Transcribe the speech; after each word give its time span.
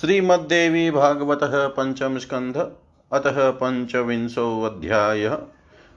श्रीमद्देवी 0.00 0.90
भागवत 0.90 1.40
पंचम 1.44 2.18
स्कंध 2.18 2.56
अतः 3.12 3.50
पंचविंशो 3.50 4.62
अध्याय 4.62 5.28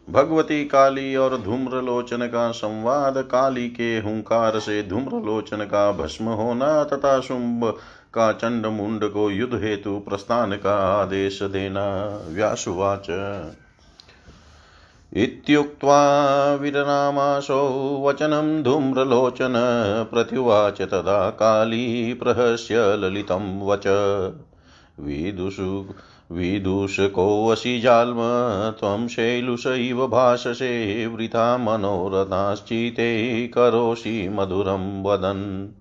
भगवती 0.09 0.65
काली 0.65 1.15
और 1.15 1.41
धूम्रलोचन 1.41 2.17
का 2.17 2.51
संवाद, 2.51 3.17
काली 3.17 3.69
के 3.69 3.99
हुंकार 3.99 4.59
से 4.59 4.83
धूम्रलोचन 4.83 5.57
का 5.57 5.91
भस्म 5.91 6.25
होना, 6.25 6.83
तथा 6.83 7.19
शुंभ 7.19 7.77
का 8.13 8.33
चंड 8.33 8.65
मुंड 8.65 9.03
को 9.03 9.29
युद्ध 9.29 9.53
हेतु 9.53 9.99
प्रस्थान 10.09 10.51
का 10.51 11.01
आदेश 11.01 11.43
देना। 11.43 12.19
व्यासुवाच। 12.29 13.09
इत्युक्त्वा 15.15 16.01
विरनामाशो 16.55 17.63
वचनं 18.05 18.63
धूम्रलोचन 18.63 19.53
प्रत्युवाच 20.13 20.81
तदा 20.81 21.29
काली 21.29 22.13
प्रहस्य 22.13 22.95
ललितं 22.97 23.67
वच। 23.67 23.87
विदुषु 24.99 25.85
विदूषकोऽसि 26.31 27.79
जाल्म, 27.79 28.17
त्वं 28.79 29.07
शैलुष 29.07 29.65
इव 29.67 30.07
भाषसे, 30.07 31.07
वृथा 31.07 31.57
मनोरथाश्चिते 31.57 33.47
करोषि 33.47 34.29
मधुरं 34.29 35.03
वदन्। 35.03 35.73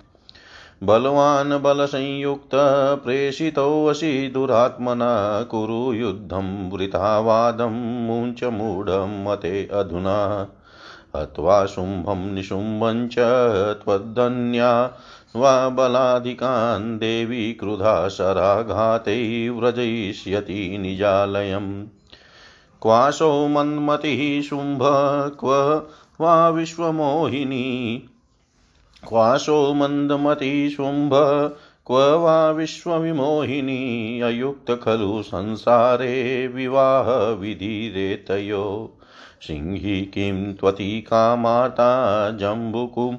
बलवान् 0.83 1.63
बलसंयुक्त 1.63 2.51
प्रेषितोऽसि 3.05 4.31
दुरात्मना 4.35 5.43
कुरु 5.43 5.93
युद्धं 5.93 6.71
वृथावादं 6.71 8.07
मुञ्च 8.07 8.45
मूढं 8.45 9.25
मते 9.25 9.69
अधुना। 9.73 10.49
हत्वा 11.17 11.67
शुम्भं 11.67 12.35
निशुम्भं 12.35 13.09
च 13.09 13.15
त्वद्धन्या 13.85 14.99
वा 15.37 15.69
बलाधिकान् 15.69 16.99
देवी 16.99 17.53
क्रुधा 17.53 18.09
व्रजयिष्यति 19.51 20.79
निजालयम्। 20.79 21.87
क्वाशो 22.83 23.49
मन्मतिः 23.49 24.43
शुम्भ 24.43 24.81
क्व 25.41 25.83
वा 26.21 26.49
विश्वमोहिनी 26.49 28.09
क्वाशो 29.09 29.75
मन्दमती 29.75 30.71
शुम्भ 30.71 31.11
क्व 31.87 31.95
वा 31.95 32.51
विश्वविमोहिनी, 32.51 34.21
अयुक्त 34.21 34.81
खलु 34.83 35.23
संसारे 35.23 36.49
विवाहविधिरेतयो 36.49 38.99
सिंही 39.41 40.01
किं 40.01 40.53
त्वती 40.53 41.01
कामाता, 41.01 42.31
जम्बुकुं 42.31 43.17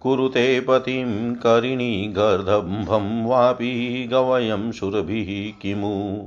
कुरुते 0.00 0.60
पतिं 0.60 1.34
करिणी 1.34 2.06
गर्दम्भं 2.06 3.26
वापि 3.26 4.08
गवयं 4.12 4.72
सुरभिः 4.72 5.62
किमु। 5.62 6.22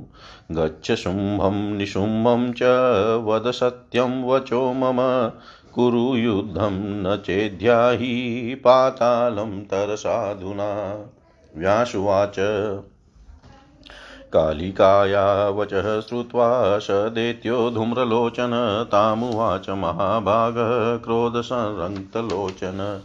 गच्छ 0.52 0.92
शुम्भं 0.92 1.76
निशुम्भं 1.76 2.52
च 2.52 2.58
वद 3.24 3.50
सत्यं 3.50 4.24
वचो 4.24 4.72
मम 4.72 4.96
कुरु 5.74 6.16
युद्धं 6.16 7.02
न 7.02 7.16
चेद्याहि 7.16 8.54
पातालं 8.64 9.60
तरसाधुना। 9.60 10.94
व्यासुवाच, 11.56 12.36
कालिकाया 14.32 15.48
वचः 15.48 16.00
श्रुत्वा 16.00 16.78
स 16.78 16.88
दैत्यो 16.90 17.70
धूम्रलोचन, 17.70 18.84
तामुवाच 18.92 19.70
महाभागः, 19.70 20.96
क्रोधसंरक्तलोचन। 21.04 23.02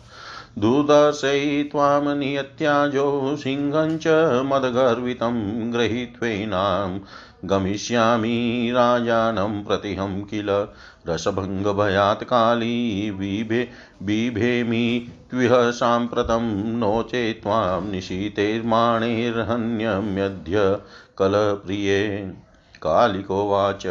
दुदर्शै 0.60 1.64
त्वां 1.72 2.16
नियत्याजो 2.16 3.36
सिंहं 3.36 3.98
च 3.98 4.08
मदगर्वितं 4.46 5.74
गृहीत्वैनां 5.74 7.00
गमिष्यामि 7.46 8.72
राजानं 8.74 9.64
प्रतिहं 9.64 10.24
किल? 10.24 10.68
रसभङ्गभयात् 11.08 12.24
काली 12.24 13.12
बिभे, 13.12 13.70
बिभेमि 14.04 15.08
त्विह 15.30 15.72
साम्प्रतं 15.72 16.78
नो 16.78 17.04
चेत् 17.04 17.44
त्वां 17.44 17.92
निशीतैर्माणैर्हन्यम्यद्य 17.92 20.80
कलप्रिये 21.18 22.34
कालिकोवाच 22.82 23.84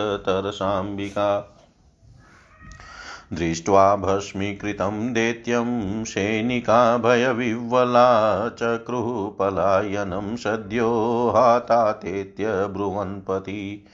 दृष्ट्वा 3.34 3.96
भस्मीकृतं 3.96 5.14
दैत्यं 5.14 6.04
सैनिका 6.04 6.98
भयविह्वला 6.98 8.50
चक्रुः 8.50 9.30
पलायनं 9.40 10.36
सद्यो 10.36 11.34
हातातेत्य 11.36 12.46
ब्रुवन्पति। 12.48 13.86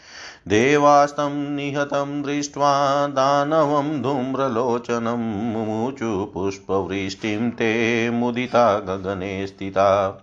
देवास्तं 0.48 1.56
निहतं 1.56 2.22
दृष्ट्वा 2.22 3.08
दानवं 3.08 4.02
धूम्रलोचनं 4.02 5.54
मुमुचु 5.54 6.32
पुष्पवृष्टिं 6.34 7.50
ते 7.50 8.10
मुदिता 8.10 8.80
गगने 8.80 9.48
स्थिता। 9.48 10.22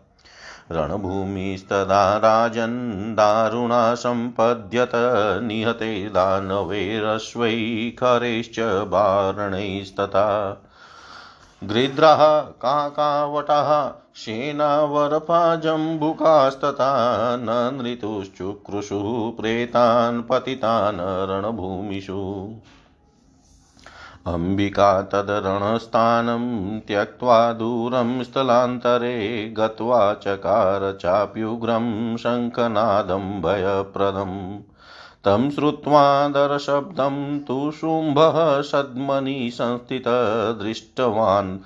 रणभूमिस्तदा 0.72 2.16
राजन् 2.16 3.14
दारुणा 3.14 3.94
सम्पद्यत, 3.94 4.90
निहते 5.42 6.08
दानवैरश्वै 6.08 7.92
खरैश्च 7.98 8.60
वारणैस्तथा 8.60 10.62
गृध्रः, 11.64 12.40
काकावटः 12.40 13.92
सेनावरपा 14.14 15.56
जम्बुकास्तथा 15.56 17.36
न 17.36 17.78
नृतुश्चुक्रुषुः 17.82 19.40
प्रेतान् 19.40 20.22
पतितान् 20.22 20.98
रणभूमिषु। 21.00 22.52
अम्बिका 24.26 25.02
तदरणस्थानं 25.02 26.80
त्यक्त्वा 26.80 27.52
दूरं 27.52 28.24
स्थलान्तरे 28.24 29.48
गत्वा 29.56 30.14
चकार 30.14 30.98
चाप्युग्रं 31.00 32.16
शङ्खनादं 32.16 33.42
भयप्रदम् 33.42 34.58
तं 35.24 35.50
श्रुत्वा 35.50 36.28
दरशब्दं 36.28 37.40
तु 37.40 37.72
शुम्भः 37.80 38.62
सद्मनि 38.62 39.50
संस्थितः 39.54 40.52
दृष्टवान्। 40.52 41.58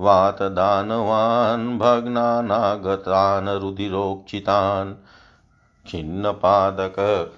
वातदानवान् 0.00 1.78
भग्नानागतान् 1.78 3.62
रुधिरोक्षितान्। 3.62 4.94
खिन्नपादक 5.86 7.30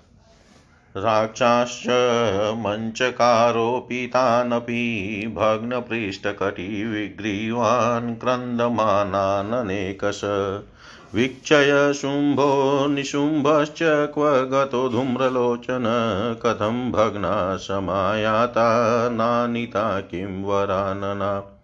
राक्षाश्च 0.97 1.87
मञ्चकारोपितानपि 2.67 5.33
भग्नपृष्ठकटिविग्रीवान् 5.37 8.17
क्रन्दमानाननेकश। 8.17 10.21
वीक्षय 11.15 11.93
शुम्भो 11.93 12.87
निशुम्भश्च 12.87 13.79
क्व 13.83 14.31
गतो 14.31 14.89
धूम्रलोचन, 14.89 15.85
कथं 16.43 16.93
भग्ना 16.93 17.57
समायाता, 17.57 19.09
नानिता 19.09 20.01
किं 20.01 20.45
वरानना। 20.45 21.61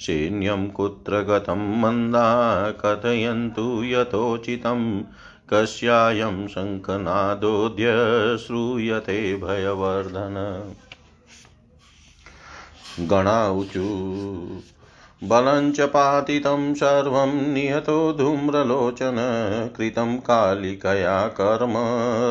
सैन्यं 0.00 0.68
कुत्र 0.68 1.22
गतं 1.22 1.80
मन्दा, 1.80 2.70
कथयन्तु 2.70 3.84
यथोचितं 3.84 5.02
कस्यायं 5.52 6.48
शङ्खनादोऽद्य 6.48 7.92
श्रूयते 8.46 9.36
भयवर्धन। 9.36 10.64
गणाऊचु 13.00 13.86
बलञ्च 15.24 15.80
पातितं 15.80 16.74
सर्वं 16.74 17.26
निहतो 17.26 18.12
धूम्रलोचन 18.12 19.16
कृतं 19.76 20.16
कालिकया 20.16 21.28
कर्म 21.28 21.72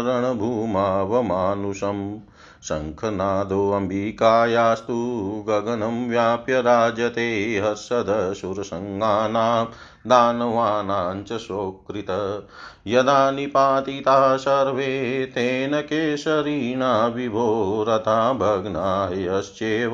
रणभूमावमानुषम्। 0.07 2.19
शङ्खनादोऽम्बिकायास्तु 2.63 5.46
गगनं 5.50 6.10
व्याप्य 6.10 6.62
राजते 6.62 7.62
हर्षदशुरसङ्गानां 7.66 9.66
दानवानां 10.10 11.24
च 11.24 11.34
सोकृत 11.34 12.48
यदा 12.88 13.31
निपातिताः 13.31 14.38
सर्वे 14.38 15.25
तेन 15.25 15.81
केशरिणा 15.81 17.08
विभो 17.08 17.86
रथा 17.90 18.34
भग्ना 18.34 19.10
यश्चेव 19.13 19.92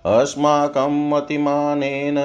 अस्माकं 0.05 1.09
मतिमानेन 1.09 2.15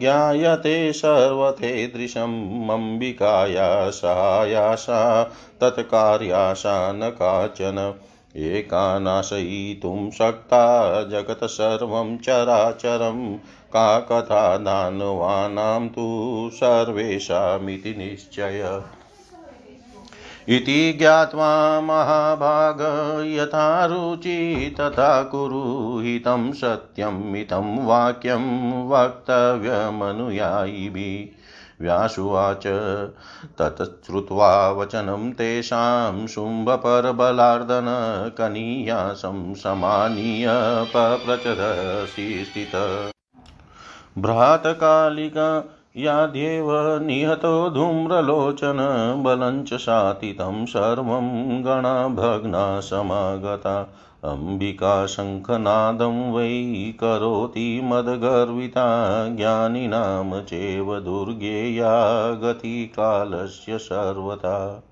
ज्ञायते 0.00 0.92
सर्वथेदृशम् 0.92 2.70
अम्बिकाया 2.70 3.90
सहायासा 3.90 5.24
तत्कार्यासा 5.60 6.92
न 6.92 7.08
काचन। 7.08 7.94
एका 8.36 8.98
नाशयितुं 8.98 10.10
शक्ता 10.10 11.02
जगत् 11.02 11.44
सर्वं 11.44 12.18
चराचरं 12.18 13.38
का 13.76 14.00
कथा 14.00 14.56
दानवानां 14.56 15.88
तु 15.88 16.50
सर्वेषामिति 16.54 17.94
निश्चय। 17.98 18.82
इति 20.48 20.94
ज्ञात्वा 20.98 21.80
महाभाग 21.80 22.76
यथा 23.26 23.84
रुचि 23.84 24.76
तथा 24.80 25.22
कुरु 25.22 26.00
हितं 26.00 26.52
सत्यमितं 26.52 27.86
वाक्यं 27.86 28.88
वक्तव्यमनुयायिभिः 28.88 31.40
व्यासुवाच 31.80 32.66
ततश्रुत्वा 33.58 34.70
वचनं 34.70 35.32
तेषां 35.32 36.26
शुम्भपरबलार्दन 36.26 37.86
कनीयासं 38.38 39.54
समानीय 39.54 40.46
भ्रातकालिका 44.18 45.64
याद्येव 45.96 46.98
निहतो 46.98 47.70
धूम्रलोचन 47.70 48.78
बलञ्च 49.24 49.74
शातितं 49.74 50.66
सर्वं 50.66 51.28
गणाभग्ना 51.64 52.80
समागता। 52.80 53.94
अम्बिका 54.24 55.06
शङ्खनादं 55.06 56.32
वै 56.32 56.92
करोति 57.00 57.80
मदगर्विता 57.84 59.28
ज्ञानिनां 59.28 60.42
चेव 60.42 61.00
दुर्गेया 61.00 62.30
गतिकालस्य 62.30 63.78
सर्वथा। 63.78 64.82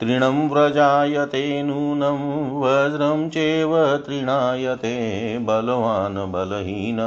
तृणं 0.00 0.48
व्रजायते 0.48 1.62
नूनं, 1.62 2.50
वज्रं 2.60 3.30
चैव 3.30 3.96
तृणायते, 3.96 5.38
बलवान् 5.38 6.32
बलहीन 6.32 6.98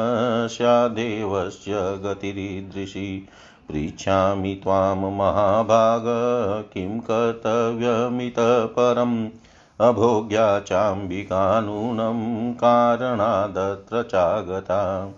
स्यादेवस्य 0.48 1.72
गतिरीदृशी 1.76 3.28
पृच्छामि 3.70 4.60
त्वां 4.64 4.98
महाभाग, 4.98 6.04
किं 6.74 7.00
कर्तव्यमितः 7.00 8.66
परं 8.66 9.30
अभोग्या 9.88 10.60
चाम्बिका 10.60 11.62
नूनं 11.62 12.52
कारणादत्र 12.54 14.04
चागता। 14.04 15.12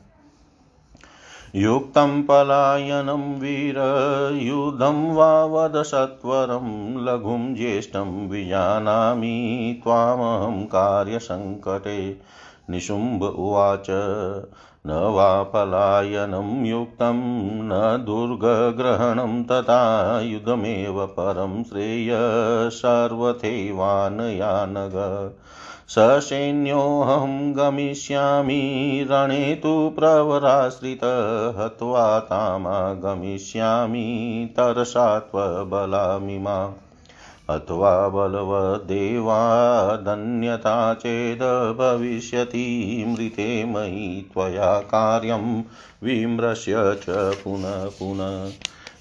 युक्तं 1.55 2.23
पलायनं 2.23 3.39
वीरयुधं 3.39 5.13
वा 5.13 5.45
वद 5.45 5.81
सत्वरं, 5.81 6.95
लघुं 7.05 7.55
ज्येष्ठं 7.55 8.29
विजानामि 8.29 9.81
त्वामहं 9.83 10.65
कार्यसङ्कटे। 10.65 12.17
निशुम्भ 12.69 13.23
उवाच, 13.23 13.87
न 14.87 14.91
वा 14.91 15.43
पलायनं 15.43 16.65
युक्तं, 16.65 17.13
न 17.63 18.03
दुर्गग्रहणं 18.05 19.43
तथा 19.43 20.19
युधमेव 20.21 21.05
परं 21.05 21.63
श्रेय, 21.63 22.09
सर्वथैवानयानग। 22.69 23.71
ससैन्योऽहं 25.95 27.57
गमिष्यामि, 27.57 29.07
रणे 29.11 29.55
तु 29.55 29.95
प्रवराश्रित 29.99 31.53
हत्वा 31.57 32.19
तामागमिष्यामि 32.19 34.49
तरसा 34.57 35.19
त्वबलामिमा 35.19 36.73
अथवा 37.49 38.07
बलवदेवादन्यता 38.07 40.93
चेद् 40.93 41.77
भविष्यति, 41.77 43.05
मृते 43.07 43.65
मयि 43.65 44.29
त्वया 44.33 44.79
कार्यं 44.79 45.63
विमृश्य 46.03 46.73
च 46.77 47.05
पुनः 47.09 47.85
पुनः। 47.85 48.51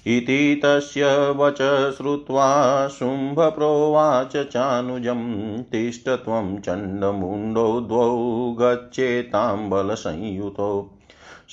इति 0.07 0.61
तस्य 0.63 1.05
वच 1.37 1.57
श्रुत्वा 1.97 2.45
शुम्भप्रोवाच 2.87 4.35
चानुजं 4.53 5.21
तिष्ठ 5.63 6.09
त्वं 6.23 6.57
चण्डमुण्डौ 6.59 7.67
द्वौ 7.81 8.15
गच्छेतां 8.59 9.69
बलसंयुतौ 9.69 10.71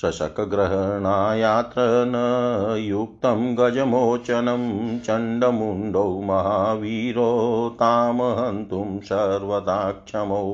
शशकग्रहणायात्र 0.01 1.81
न 2.07 2.15
युक्तं 2.79 3.53
गजमोचनं 3.57 4.65
चण्डमुण्डौ 4.99 6.09
महावीरो 6.21 7.29
तामहन्तुं 7.79 8.99
सर्वदा 9.01 9.79
क्षमौ 9.91 10.45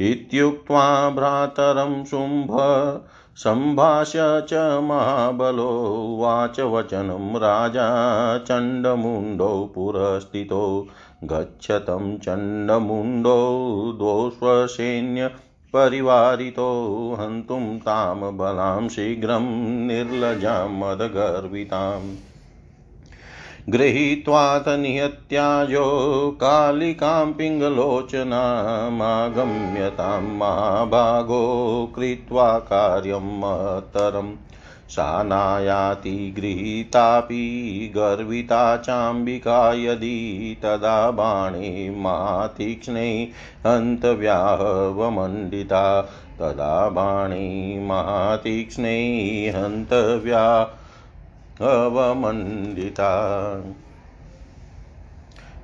इत्युक्त्वा 0.00 0.84
भ्रातरं 1.10 2.04
शुम्भ 2.04 2.52
सम्भाष्य 3.36 4.18
च 4.22 4.54
महाबलो 4.82 5.92
वाच 6.20 6.60
वचनं 6.60 7.36
राजा 7.36 7.88
चण्डमुण्डौ 8.38 9.72
पुरस्थितो। 9.74 10.86
गच्छतं 11.24 12.18
चण्डमुण्डौ 12.18 13.58
द्वौ 13.98 14.30
स्वसैन्य 14.30 15.28
परिवारितो। 15.72 16.88
हन्तुं 17.20 17.78
तां 17.78 18.36
बलां 18.36 18.88
शीघ्रं 18.88 19.42
निर्लजां 19.86 20.68
मदगर्विताम्। 20.68 22.31
गृहीत्वाथ 23.68 24.68
निहत्याजो 24.68 26.30
कालिकां 26.30 27.32
पिङ्गलोचनामागम्यतां 27.32 30.22
महाभागो 30.22 31.92
कृत्वा 31.96 32.58
कार्यं 32.58 33.40
महत्तरम् 33.40 34.32
सा 34.88 35.22
नायाति 35.22 36.34
गृहीतापि 36.36 37.92
गर्विता 37.96 38.76
चाम्बिका 38.76 39.72
यदि 39.72 40.56
तदा 40.62 41.10
बाणे 41.10 41.90
मातीक्ष्णे 41.90 43.28
हन्तव्याहवमण्डिता। 43.66 46.10
तदा 46.38 46.88
बाणे 46.88 47.86
महातीक्ष्णे 47.86 49.48
हन्तव्याहवमण्डिता 51.60 53.10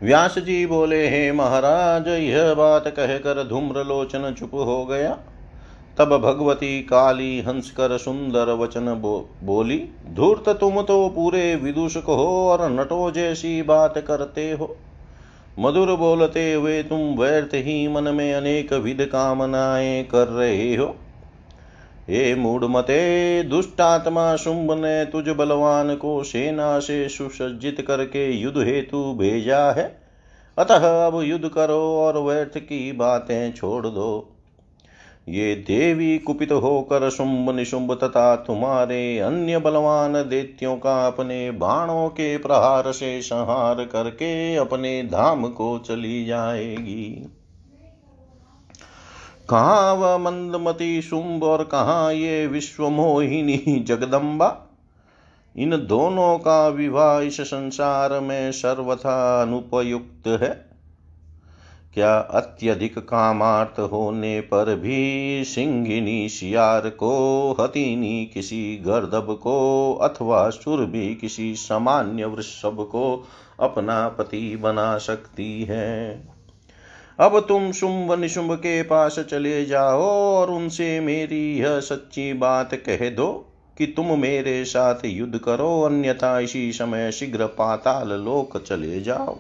व्यास 0.03 0.39
जी 0.39 0.67
बोले 0.67 1.09
हे 1.09 1.31
महाराज 1.33 2.09
यह 2.09 2.53
बात 2.55 2.89
कहकर 2.89 3.43
धूम्रलोचन 3.49 4.35
चुप 4.39 4.55
हो 4.55 4.85
गया। 4.87 5.17
तब 5.99 6.17
भगवती 6.19 6.81
काली 6.83 7.41
हंसकर 7.41 7.97
सुंदर 7.99 8.53
वचन 8.53 8.95
बो, 8.95 9.29
बोली 9.43 9.79
धूर्त 10.15 10.49
तुम 10.49 10.81
तो 10.83 11.09
पूरे 11.09 11.55
विदूषक 11.57 12.05
हो 12.09 12.29
और 12.51 12.71
नटो 12.71 13.11
जैसी 13.11 13.63
बात 13.63 13.99
करते 13.99 14.51
हो। 14.53 14.77
मधुर 15.59 15.95
बोलते 15.97 16.53
हुए 16.53 16.83
तुम 16.83 17.01
व्यर्थ 17.19 17.55
ही 17.55 17.89
मन 17.89 18.15
में 18.15 18.33
अनेक 18.35 18.73
विध 18.73 19.05
कामनाएँ 19.05 20.05
कर 20.05 20.29
रहे 20.29 20.75
हो। 20.77 20.95
हे 22.09 22.35
मूढ़मते 22.35 23.43
दुष्टात्मा 23.43 24.37
शुंभ 24.37 24.73
ने 24.73 25.05
तुझ 25.05 25.29
बलवान 25.29 25.97
को 25.97 26.23
सेना 26.23 26.79
से 26.79 27.09
सुसज्जित 27.09 27.81
करके 27.81 28.31
युद्ध 28.31 28.59
हेतु 28.59 29.15
भेजा 29.19 29.71
है। 29.71 30.01
अतः 30.59 31.07
अब 31.07 31.23
युद्ध 31.23 31.49
करो 31.49 31.81
और 31.81 32.19
व्यर्थ 32.19 32.59
की 32.59 32.93
बातें 32.93 33.53
छोड़ 33.53 33.87
दो। 33.87 34.35
ये 35.29 35.55
देवी 35.55 36.19
कुपित 36.19 36.53
होकर 36.53 37.11
शुंभ 37.11 37.51
निशुंभ 37.57 37.93
तथा 37.93 38.37
तुम्हारे 38.37 39.19
अन्य 39.19 39.59
बलवान 39.59 40.13
देत्यों 40.13 40.77
का 40.77 41.07
अपने 41.07 41.51
बाणों 41.51 42.09
के 42.09 42.39
प्रहार 42.39 42.93
से 42.93 43.21
संहार 43.23 43.85
करके 43.85 44.57
अपने 44.57 45.03
धाम 45.03 45.47
को 45.49 45.79
चली 45.79 46.25
जाएगी। 46.25 47.33
कहा 49.51 49.93
वह 49.93 50.19
मंदमती 50.19 51.03
शुंभ 51.03 51.45
और 51.45 51.65
कहा 51.65 52.11
ये 52.11 52.47
विश्वमोहिनी 52.47 53.81
जगदम्बा? 53.81 54.65
इन 55.57 55.71
दोनों 55.71 56.39
का 56.39 56.69
विवाह 56.69 57.21
इस 57.21 57.41
संसार 57.41 58.21
में 58.21 58.53
सर्वथा 58.53 59.43
अनुपयुक्त 59.43 60.29
है। 60.29 60.69
क्या 61.95 62.19
अत्यधिक 62.19 62.99
कामार्थ 62.99 63.81
होने 63.81 64.41
पर 64.41 64.75
भी 64.75 65.43
सिंगिनी 65.45 66.29
शियार 66.29 66.89
को, 66.89 67.53
हतिनी 67.61 68.31
किसी 68.35 68.77
गर्दब 68.77 69.39
को, 69.43 69.95
अथवा 69.95 70.51
सुरभि 70.51 71.15
किसी 71.15 71.55
सामान्य 71.55 72.25
वृषभ 72.25 72.89
को 72.93 73.27
अपना 73.61 74.09
पति 74.09 74.57
बना 74.57 74.99
सकती 74.99 75.65
है? 75.65 76.38
अब 77.21 77.39
तुम 77.49 77.73
शुंभ 77.73 78.13
निशुंभ 78.13 78.53
के 78.53 78.83
पास 78.83 79.19
चले 79.19 79.65
जाओ 79.65 80.03
और 80.07 80.51
उनसे 80.51 81.01
मेरी 81.01 81.59
यह 81.59 81.81
सच्ची 81.81 82.33
बात 82.33 82.75
कह 82.75 83.09
दो 83.11 83.45
कि 83.79 83.87
तुम 83.87 84.19
मेरे 84.19 84.65
साथ 84.65 85.05
युद्ध 85.05 85.39
करो, 85.39 85.83
अन्यथा 85.83 86.39
इसी 86.41 86.73
समय 86.73 87.13
शीघ्र 87.13 87.47
पाताल 87.47 88.09
लोक 88.09 88.57
चले 88.63 89.01
जाओ। 89.01 89.39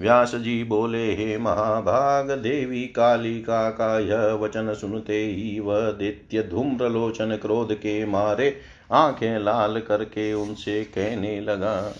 व्यास 0.00 0.34
जी 0.34 0.64
बोले, 0.64 1.12
हे 1.14 1.38
महाभाग, 1.38 2.30
देवी 2.30 2.82
कालिका 2.82 3.70
का 3.70 3.98
यह 3.98 4.32
वचन 4.34 4.74
सुनते 4.74 5.24
ही 5.24 5.60
वह 5.60 5.80
दैत्य 5.80 6.42
धूम्रलोचन 6.42 7.36
क्रोध 7.36 7.74
के 7.74 8.04
मारे 8.04 8.56
आँखें 8.92 9.38
लाल 9.38 9.80
करके 9.80 10.32
उनसे 10.34 10.84
कहने 10.84 11.40
लगा। 11.40 11.94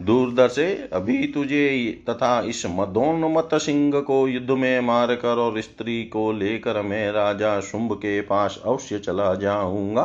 दूरदर्शे, 0.00 0.88
अभी 0.92 1.26
तुझे 1.26 2.04
तथा 2.08 2.40
इस 2.40 2.62
मदोन्मत 2.66 3.54
सिंह 3.54 4.00
को 4.00 4.26
युद्ध 4.28 4.50
में 4.50 4.80
मार 4.80 5.14
कर 5.14 5.38
और 5.38 5.60
स्त्री 5.60 6.02
को 6.04 6.30
लेकर 6.32 6.80
मैं 6.82 7.10
राजा 7.12 7.60
शुंभ 7.60 7.92
के 7.92 8.20
पास 8.20 8.60
अवश्य 8.64 8.98
चला 8.98 9.34
जाऊँगा। 9.34 10.04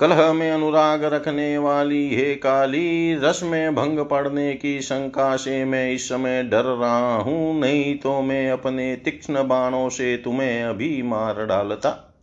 कलह 0.00 0.32
में 0.32 0.50
अनुराग 0.50 1.04
रखने 1.04 1.58
वाली 1.58 2.14
हे 2.14 2.34
काली, 2.34 3.14
रस 3.14 3.40
में 3.42 3.74
भंग 3.74 3.98
पड़ने 4.00 4.54
की 4.54 4.80
शंका 4.80 5.36
से 5.36 5.64
मैं 5.64 5.90
इस 5.92 6.08
समय 6.08 6.42
डर 6.42 6.64
रहा 6.64 7.16
हूँ, 7.16 7.60
नहीं 7.60 7.94
तो 7.98 8.20
मैं 8.22 8.50
अपने 8.50 8.94
तीक्ष्ण 8.96 9.46
बाणों 9.48 9.88
से 9.88 10.16
तुम्हें 10.16 10.62
अभी 10.64 11.02
मार 11.02 11.44
डालता। 11.46 12.13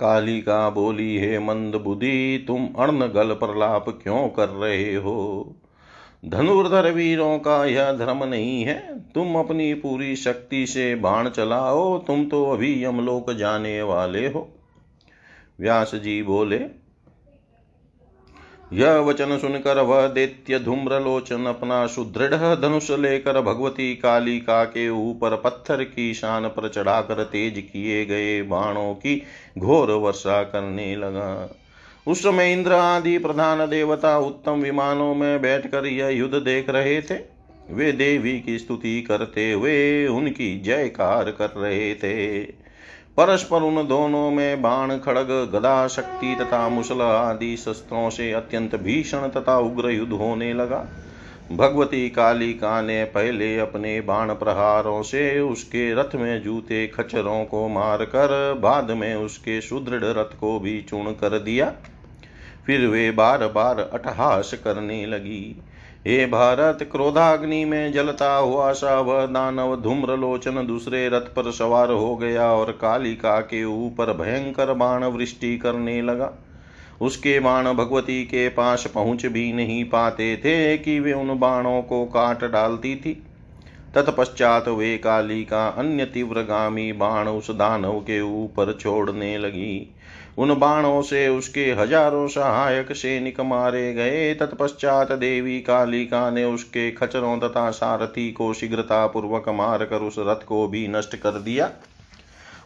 काली 0.00 0.40
का 0.40 0.70
बोली, 0.70 1.18
हे 1.18 1.38
मंद 1.38 1.74
बुद्धि, 1.74 2.44
तुम 2.46 2.68
अर्ण 2.78 3.06
गल 3.06 3.32
प्रलाप 3.32 3.88
क्यों 3.88 4.28
कर 4.28 4.48
रहे 4.48 4.94
हो? 4.94 5.56
धनुर्धर 6.24 6.92
वीरों 6.92 7.38
का 7.38 7.64
यह 7.64 7.92
धर्म 7.92 8.24
नहीं 8.24 8.62
है। 8.62 9.00
तुम 9.00 9.36
अपनी 9.36 9.74
पूरी 9.74 10.16
शक्ति 10.16 10.66
से 10.66 10.94
बाण 10.94 11.28
चलाओ। 11.28 11.98
तुम 11.98 12.24
तो 12.24 12.50
अभी 12.50 12.84
यमलोक 12.84 13.32
जाने 13.32 13.82
वाले 13.82 14.26
हो। 14.26 14.48
व्यास 15.60 15.94
जी 15.94 16.22
बोले 16.22 16.87
यह 18.72 18.98
वचन 18.98 19.38
सुनकर 19.38 19.80
वह 19.80 20.06
दैत्य 20.06 20.58
धूम्रलोचन 20.58 21.46
अपना 21.46 21.86
सुदृढ़ 21.86 22.34
धनुष 22.34 22.90
लेकर 22.90 23.40
भगवती 23.40 23.94
कालिका 23.94 24.64
के 24.64 24.88
ऊपर 24.88 25.36
पत्थर 25.36 25.84
की 25.84 26.14
शान 26.14 26.48
पर 26.48 26.68
चढ़ाकर 26.68 27.22
तेज 27.24 27.58
किए 27.72 28.04
गए 28.06 28.42
बाणों 28.42 28.94
की 28.94 29.22
घोर 29.58 29.90
वर्षा 29.90 30.42
करने 30.42 30.96
लगा। 30.96 31.56
उस 32.06 32.22
समय 32.22 32.52
इंद्र 32.52 32.72
आदि 32.72 33.18
प्रधान 33.18 33.70
देवता 33.70 34.18
उत्तम 34.18 34.52
विमानों 34.52 35.14
में 35.14 35.42
बैठकर 35.42 35.86
यह 35.86 36.08
युद्ध 36.08 36.34
देख 36.34 36.70
रहे 36.70 37.02
थे। 37.02 37.38
वे 37.70 37.92
देवी 37.92 38.40
की 38.40 38.58
स्तुति 38.58 39.02
करते 39.02 39.52
हुए 39.52 40.06
उनकी 40.06 40.60
जयकार 40.60 41.30
कर 41.30 41.50
रहे 41.50 41.94
थे। 41.94 42.42
परस्पर 43.18 43.62
उन 43.62 43.86
दोनों 43.88 44.30
में 44.30 44.62
बाण, 44.62 44.98
खड़ग 44.98 45.30
गदा 45.52 45.88
शक्ति 45.88 46.36
तथा 46.40 46.68
मुसल 46.68 47.00
आदि 47.02 47.56
शस्त्रों 47.56 48.10
से 48.10 48.32
अत्यंत 48.32 48.76
भीषण 48.76 49.28
तथा 49.28 49.58
उग्र 49.58 49.90
युद्ध 49.90 50.12
होने 50.12 50.52
लगा। 50.54 50.86
भगवती 51.52 52.10
कालिका 52.10 52.82
ने 52.82 53.04
पहले 53.04 53.58
अपने 53.58 54.00
बाण 54.00 54.34
प्रहारों 54.34 55.02
से 55.02 55.40
उसके 55.40 55.94
रथ 55.94 56.14
में 56.14 56.42
जूते 56.42 56.86
खच्चरों 56.86 57.44
को 57.44 57.68
मारकर 57.68 58.58
बाद 58.62 58.90
में 58.90 59.14
उसके 59.14 59.60
सुदृढ़ 59.60 60.04
रथ 60.04 60.38
को 60.40 60.58
भी 60.60 60.80
चूर्ण 60.82 61.12
कर 61.12 61.38
दिया। 61.38 61.72
फिर 62.66 62.86
वे 62.86 63.10
बार 63.10 63.46
बार 63.46 63.90
अटहास 63.92 64.54
करने 64.64 65.06
लगी। 65.06 65.62
हे 66.06 66.26
भारत, 66.26 66.88
क्रोधाग्नि 66.92 67.64
में 67.64 67.92
जलता 67.92 68.36
हुआ 68.36 68.72
सा 68.72 69.00
वह 69.00 69.26
दानव, 69.26 69.80
धूम्रलोचन 69.80 70.66
दूसरे 70.66 71.08
रथ 71.08 71.20
पर 71.20 71.50
सवार 71.50 71.92
हो 71.92 72.16
गया 72.16 72.52
और 72.52 72.72
कालिका 72.72 73.40
के 73.40 73.64
ऊपर 73.64 74.12
भयंकर 74.12 74.72
बाण 74.72 75.04
वृष्टि 75.04 75.58
करने 75.58 76.02
लगा। 76.02 76.32
उसके 77.00 77.40
बाण 77.40 77.72
भगवती 77.74 78.24
के 78.24 78.48
पास 78.48 78.86
पहुँच 78.94 79.26
भी 79.26 79.52
नहीं 79.52 79.84
पाते 79.84 80.36
थे 80.36 80.78
कि 80.78 81.00
वे 81.00 81.12
उन 81.12 81.38
बाणों 81.38 81.82
को 81.82 82.04
काट 82.04 82.44
डालती 82.44 82.96
थी। 82.96 83.22
तत्पश्चात 83.94 84.68
वे 84.68 84.98
काली 84.98 85.44
का 85.44 85.68
अन्य 85.68 86.04
तीव्रगामी 86.04 86.92
बाण 86.92 87.28
उस 87.28 87.50
दानव 87.50 88.00
के 88.00 88.20
ऊपर 88.20 88.72
छोड़ने 88.80 89.38
लगी। 89.38 89.94
उन 90.38 90.54
बाणों 90.54 91.00
से 91.02 91.26
उसके 91.28 91.64
हज़ारों 91.72 92.26
सहायक 92.28 92.92
सैनिक 92.92 93.40
मारे 93.40 93.92
गए। 93.94 94.34
तत्पश्चात 94.34 95.12
देवी 95.12 95.58
कालिका 95.60 96.30
ने 96.30 96.44
उसके 96.44 96.90
खचरों 96.90 97.38
तथा 97.38 97.70
सारथी 97.70 98.30
को 98.32 98.52
शीघ्रता 98.54 99.06
पूर्वक 99.06 99.48
मारकर 99.48 100.02
उस 100.02 100.16
रथ 100.18 100.44
को 100.46 100.66
भी 100.68 100.86
नष्ट 100.88 101.16
कर 101.16 101.40
दिया। 101.40 101.70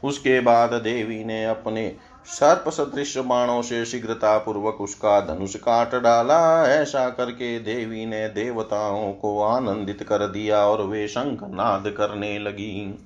उसके 0.05 0.41
बाद 0.41 0.73
देवी 0.75 1.25
ने 1.25 1.45
अपने 1.45 1.93
सर्प 2.27 2.69
सदृश 2.69 3.17
बाणों 3.19 3.63
से 3.63 3.85
शीघ्रता 3.85 4.37
पूर्वक 4.39 4.81
उसका 4.81 5.21
धनुष 5.21 5.55
काट 5.57 5.95
डाला। 5.95 6.67
ऐसा 6.73 7.09
करके 7.11 7.59
देवी 7.59 8.07
ने 8.07 8.27
देवताओं 8.29 9.13
को 9.13 9.41
आनंदित 9.43 10.03
कर 10.03 10.27
दिया 10.27 10.59
और 10.59 10.83
वे 10.83 11.07
शंख 11.09 11.43
नाद 11.45 11.89
करने 11.89 12.39
लगी। 12.39 12.99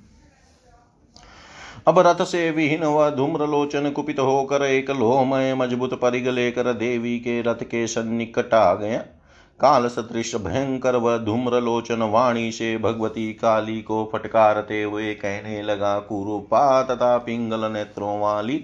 अब 1.87 1.99
रथ 1.99 2.23
से 2.25 2.51
विहीन 2.51 2.85
व 2.85 3.11
धूम्रलोचन 3.11 3.91
कुपित 3.91 4.19
होकर 4.19 4.63
एक 4.63 4.91
लोहमय 4.91 5.55
मज़बूत 5.55 5.93
परिग 5.95 6.29
लेकर 6.29 6.73
देवी 6.73 7.19
के 7.19 7.41
रथ 7.43 7.63
के 7.63 7.87
सन्निकट 7.87 8.55
आ 8.55 8.75
गया। 8.75 8.99
काल 9.61 9.87
सदृश 9.89 10.35
भयंकर 10.37 10.97
व 10.97 11.17
धूम्रलोचन 11.19 12.03
वाणी 12.03 12.51
से 12.53 12.77
भगवती 12.79 13.33
काली 13.33 13.81
को 13.83 14.09
फटकारते 14.13 14.83
हुए 14.83 15.13
कहने 15.15 15.63
लगा 15.63 15.99
कुरूपा 15.99 16.83
तथा 16.83 17.17
पिंगल 17.19 17.71
नेत्रों 17.73 18.19
वाली, 18.21 18.63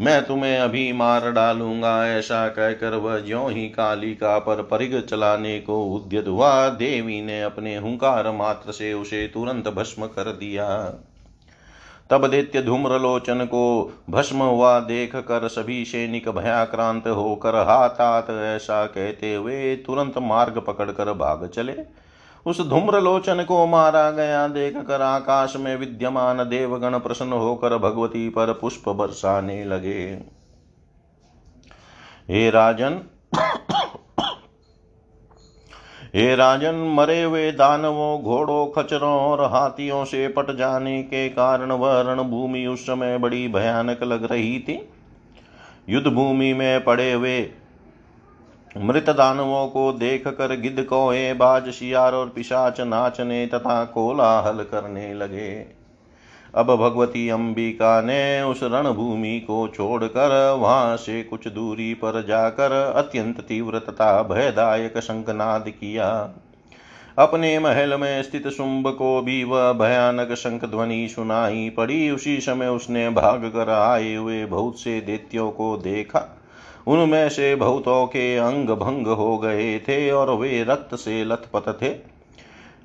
मैं 0.00 0.22
तुम्हें 0.26 0.58
अभी 0.58 0.92
मार 0.92 1.30
डालूँगा 1.32 1.92
ऐसा 2.08 2.46
कहकर 2.48 2.94
वह 2.94 3.18
ज्यो 3.18 3.46
ही 3.48 3.68
कालिका 3.68 4.38
पर 4.38 4.62
परिग 4.62 5.00
चलाने 5.00 5.58
को 5.60 5.82
उद्यत 5.86 6.28
हुआ, 6.28 6.68
देवी 6.68 7.20
ने 7.20 7.40
अपने 7.42 7.76
हुंकार 7.76 8.30
मात्र 8.32 8.72
से 8.72 8.92
उसे 8.92 9.26
तुरंत 9.26 9.68
भस्म 9.68 10.06
कर 10.06 10.32
दिया। 10.32 10.68
तब 12.10 12.26
दैत्य 12.26 12.62
धूम्रलोचन 12.62 13.44
को 13.44 13.62
भस्म 14.10 14.42
हुआ 14.42 14.78
देख 14.80 15.14
कर 15.16 15.46
सभी 15.48 15.84
सैनिक 15.84 16.28
भयाक्रांत 16.28 17.06
होकर 17.08 17.54
हाथ 17.56 18.00
हाथ 18.00 18.30
ऐसा 18.30 18.84
कहते 18.86 19.34
हुए 19.34 19.76
तुरंत 19.76 20.18
मार्ग 20.18 20.58
पकड़कर 20.58 21.12
भाग 21.12 21.46
चले। 21.48 21.74
उस 22.46 22.60
धूम्रलोचन 22.68 23.42
को 23.44 23.66
मारा 23.66 24.10
गया 24.10 24.46
देख 24.48 24.76
कर 24.78 25.02
आकाश 25.02 25.56
में 25.56 25.76
विद्यमान 25.76 26.38
देवगण 26.48 26.98
प्रसन्न 26.98 27.32
होकर 27.32 27.76
भगवती 27.78 28.28
पर 28.28 28.52
पुष्प 28.52 28.88
बरसाने 28.88 29.64
लगे। 29.64 30.02
हे 32.28 32.48
राजन 32.50 33.00
हे 36.14 36.34
राजन, 36.36 36.74
मरे 36.94 37.22
हुए 37.22 37.50
दानवों, 37.52 38.22
घोड़ों, 38.22 38.66
खचरों 38.66 39.12
और 39.20 39.40
हाथियों 39.44 40.04
से 40.04 40.26
पट 40.28 40.56
जाने 40.56 41.02
के 41.02 41.28
कारण 41.28 41.72
वह 41.72 42.00
रणभूमि 42.00 42.66
उस 42.66 42.82
समय 42.82 43.18
बड़ी 43.18 43.48
भयानक 43.48 44.02
लग 44.02 44.24
रही 44.24 44.58
थी। 44.60 44.88
युद्ध 45.88 46.06
भूमि 46.06 46.52
में 46.52 46.84
पड़े 46.84 47.12
हुए 47.12 47.40
मृत 48.76 49.10
दानवों 49.10 49.66
को 49.66 49.92
देख 49.92 50.28
कर 50.28 50.56
गिद्ध 50.56 50.82
कोहे, 50.84 51.32
बाज 51.34 51.70
शियार 51.70 52.12
और 52.12 52.28
पिशाच 52.28 52.80
नाचने 52.80 53.46
तथा 53.46 53.84
कोलाहल 53.84 54.62
करने 54.62 55.12
लगे। 55.14 55.79
अब 56.54 56.66
भगवती 56.76 57.28
अंबिका 57.28 58.00
ने 58.00 58.42
उस 58.42 58.60
रणभूमि 58.62 59.38
को 59.40 59.68
छोड़कर 59.68 60.56
वहाँ 60.60 60.96
से 60.96 61.22
कुछ 61.22 61.48
दूरी 61.48 61.94
पर 61.94 62.24
जाकर 62.26 62.72
अत्यंत 62.96 63.40
तीव्र 63.40 63.78
तथा 63.78 64.22
भयदायक 64.22 64.98
शंखनाद 64.98 65.64
किया। 65.68 66.30
अपने 67.18 67.58
महल 67.58 67.94
में 67.94 68.22
स्थित 68.22 68.48
शुंभ 68.48 68.88
को 68.88 69.22
भी 69.22 69.44
वह 69.44 69.72
भयानक 69.72 70.34
शंख 70.34 70.64
ध्वनि 70.64 71.08
सुनाई 71.08 71.70
पड़ी। 71.70 72.10
उसी 72.10 72.40
समय 72.40 72.66
उसने 72.66 73.08
भाग 73.10 73.44
कर 73.44 73.70
आए 73.70 74.14
हुए 74.14 74.44
बहुत 74.46 74.80
से 74.80 75.00
दैत्यों 75.00 75.50
को 75.50 75.76
देखा। 75.76 76.36
उनमें 76.86 77.28
से 77.28 77.54
बहुतों 77.54 78.06
के 78.06 78.36
अंग 78.36 78.68
भंग 78.68 79.06
हो 79.06 79.38
गए 79.38 79.78
थे 79.78 80.10
और 80.10 80.30
वे 80.30 80.62
रक्त 80.62 80.94
से 80.94 81.24
लथपथ 81.24 81.82
थे। 81.82 82.09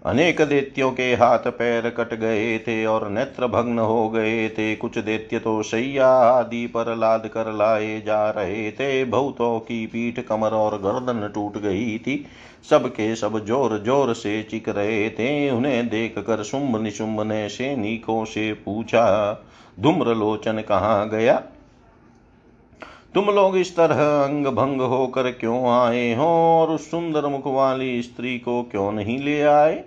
अनेक 0.06 0.42
दैत्यों 0.42 0.92
के 0.92 1.04
हाथ 1.14 1.48
पैर 1.50 1.90
कट 1.90 2.14
गए 2.14 2.58
थे 2.60 2.86
और 2.86 3.08
नेत्र 3.10 3.48
भग्न 3.48 3.80
हो 3.80 4.10
गए 4.10 4.48
थे। 4.50 4.76
कुछ 4.76 4.98
दैत्य 4.98 5.40
तो 5.40 5.62
शैया 5.64 6.08
आदि 6.08 6.66
पर 6.68 6.96
लाद 6.96 7.26
कर 7.28 7.52
लाए 7.54 8.00
जा 8.02 8.30
रहे 8.30 8.70
थे। 8.72 9.04
बहुतों 9.06 9.60
की 9.60 9.86
पीठ 9.86 10.20
कमर 10.20 10.54
और 10.54 10.78
गर्दन 10.82 11.28
टूट 11.36 11.58
गई 11.58 11.98
थी। 11.98 12.26
सबके 12.70 13.16
सब 13.16 13.40
ज़ोर 13.46 13.78
ज़ोर 13.86 14.14
से 14.14 14.42
चिक 14.44 14.70
रहे 14.70 15.10
थे। 15.10 15.50
उन्हें 15.50 15.88
देख 15.90 16.20
कर 16.20 16.44
शुंभ 16.44 16.80
निशुंभ 16.82 17.22
ने 17.22 17.48
सैनिकों 17.50 18.24
से 18.26 18.52
पूछा, 18.66 19.34
धूम्रलोचन 19.80 20.62
कहाँ 20.62 21.10
गया? 21.10 21.42
तुम 23.16 23.26
लोग 23.26 23.58
इस 23.58 23.76
तरह 23.76 24.04
अंग 24.24 24.48
भंग 24.48 24.82
होकर 24.84 25.32
क्यों 25.32 25.68
आए 25.72 26.14
हो 26.14 26.26
और 26.54 26.72
उस 26.72 26.90
सुंदर 26.92 27.28
मुख 27.28 27.48
वाली 27.48 28.02
स्त्री 28.02 28.38
को 28.40 28.62
क्यों 28.64 28.92
नहीं 28.92 29.20
ले 29.20 29.42
आए? 29.42 29.84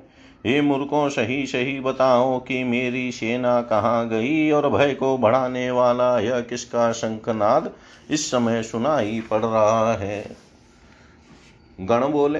हे 0.49 0.61
मूर्खों 0.61 1.09
सही 1.09 1.47
सही 1.47 1.81
बताओ 1.81 2.39
कि 2.39 2.65
मेरी 2.65 3.13
सेना 3.13 3.63
कहाँ 3.63 4.09
गई 4.09 4.51
और 4.51 4.69
भय 4.69 4.95
को 4.95 5.19
बढ़ाने 5.19 5.71
वाला 5.71 6.19
यह 6.21 6.41
किसका 6.41 6.93
शंखनाद 6.93 7.71
इस 8.11 8.31
समय 8.31 8.63
सुनाई 8.63 9.23
पड़ 9.31 9.41
रहा 9.41 9.93
है? 9.95 10.37
गण 11.81 12.09
बोले, 12.09 12.39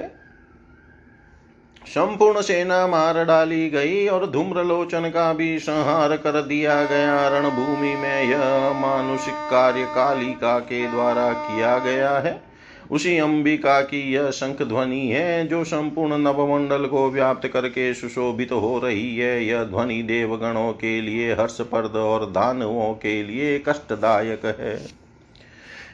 संपूर्ण 1.85 2.41
सेना 2.41 2.87
मार 2.87 3.25
डाली 3.25 3.69
गई 3.69 4.07
और 4.07 4.29
धूम्रलोचन 4.29 5.09
का 5.09 5.33
भी 5.33 5.59
संहार 5.59 6.17
कर 6.17 6.41
दिया 6.41 6.83
गया। 6.83 7.27
रणभूमि 7.27 7.95
में 7.95 8.23
यह 8.23 8.73
मानुषिक 8.73 9.33
कार्य 9.33 9.85
कालिका 9.85 10.59
के 10.59 10.87
द्वारा 10.87 11.33
किया 11.33 11.77
गया 11.79 12.17
है। 12.19 12.48
उसी 12.91 13.17
अंबिका 13.17 13.81
की 13.81 13.99
यह 14.13 14.29
शंख 14.31 14.61
ध्वनि 14.61 15.07
है, 15.07 15.47
जो 15.47 15.63
संपूर्ण 15.63 16.17
नवमंडल 16.17 16.85
को 16.85 17.09
व्याप्त 17.09 17.47
करके 17.47 17.93
सुशोभित 17.93 18.49
तो 18.49 18.59
हो 18.59 18.79
रही 18.79 19.17
है। 19.17 19.45
यह 19.45 19.63
ध्वनि 19.63 20.01
देवगणों 20.03 20.71
के 20.73 21.01
लिए 21.01 21.33
हर्षपर्द 21.33 21.95
और 21.95 22.25
दानवों 22.31 22.93
के 22.93 23.23
लिए 23.23 23.59
कष्टदायक 23.59 24.45
है। 24.45 24.75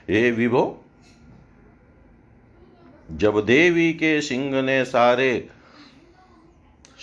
हे 0.09 0.31
विभो, 0.31 0.81
जब 3.11 3.45
देवी 3.45 3.93
के 3.93 4.21
सिंह 4.21 4.61
ने 4.61 4.83
सारे 4.85 5.47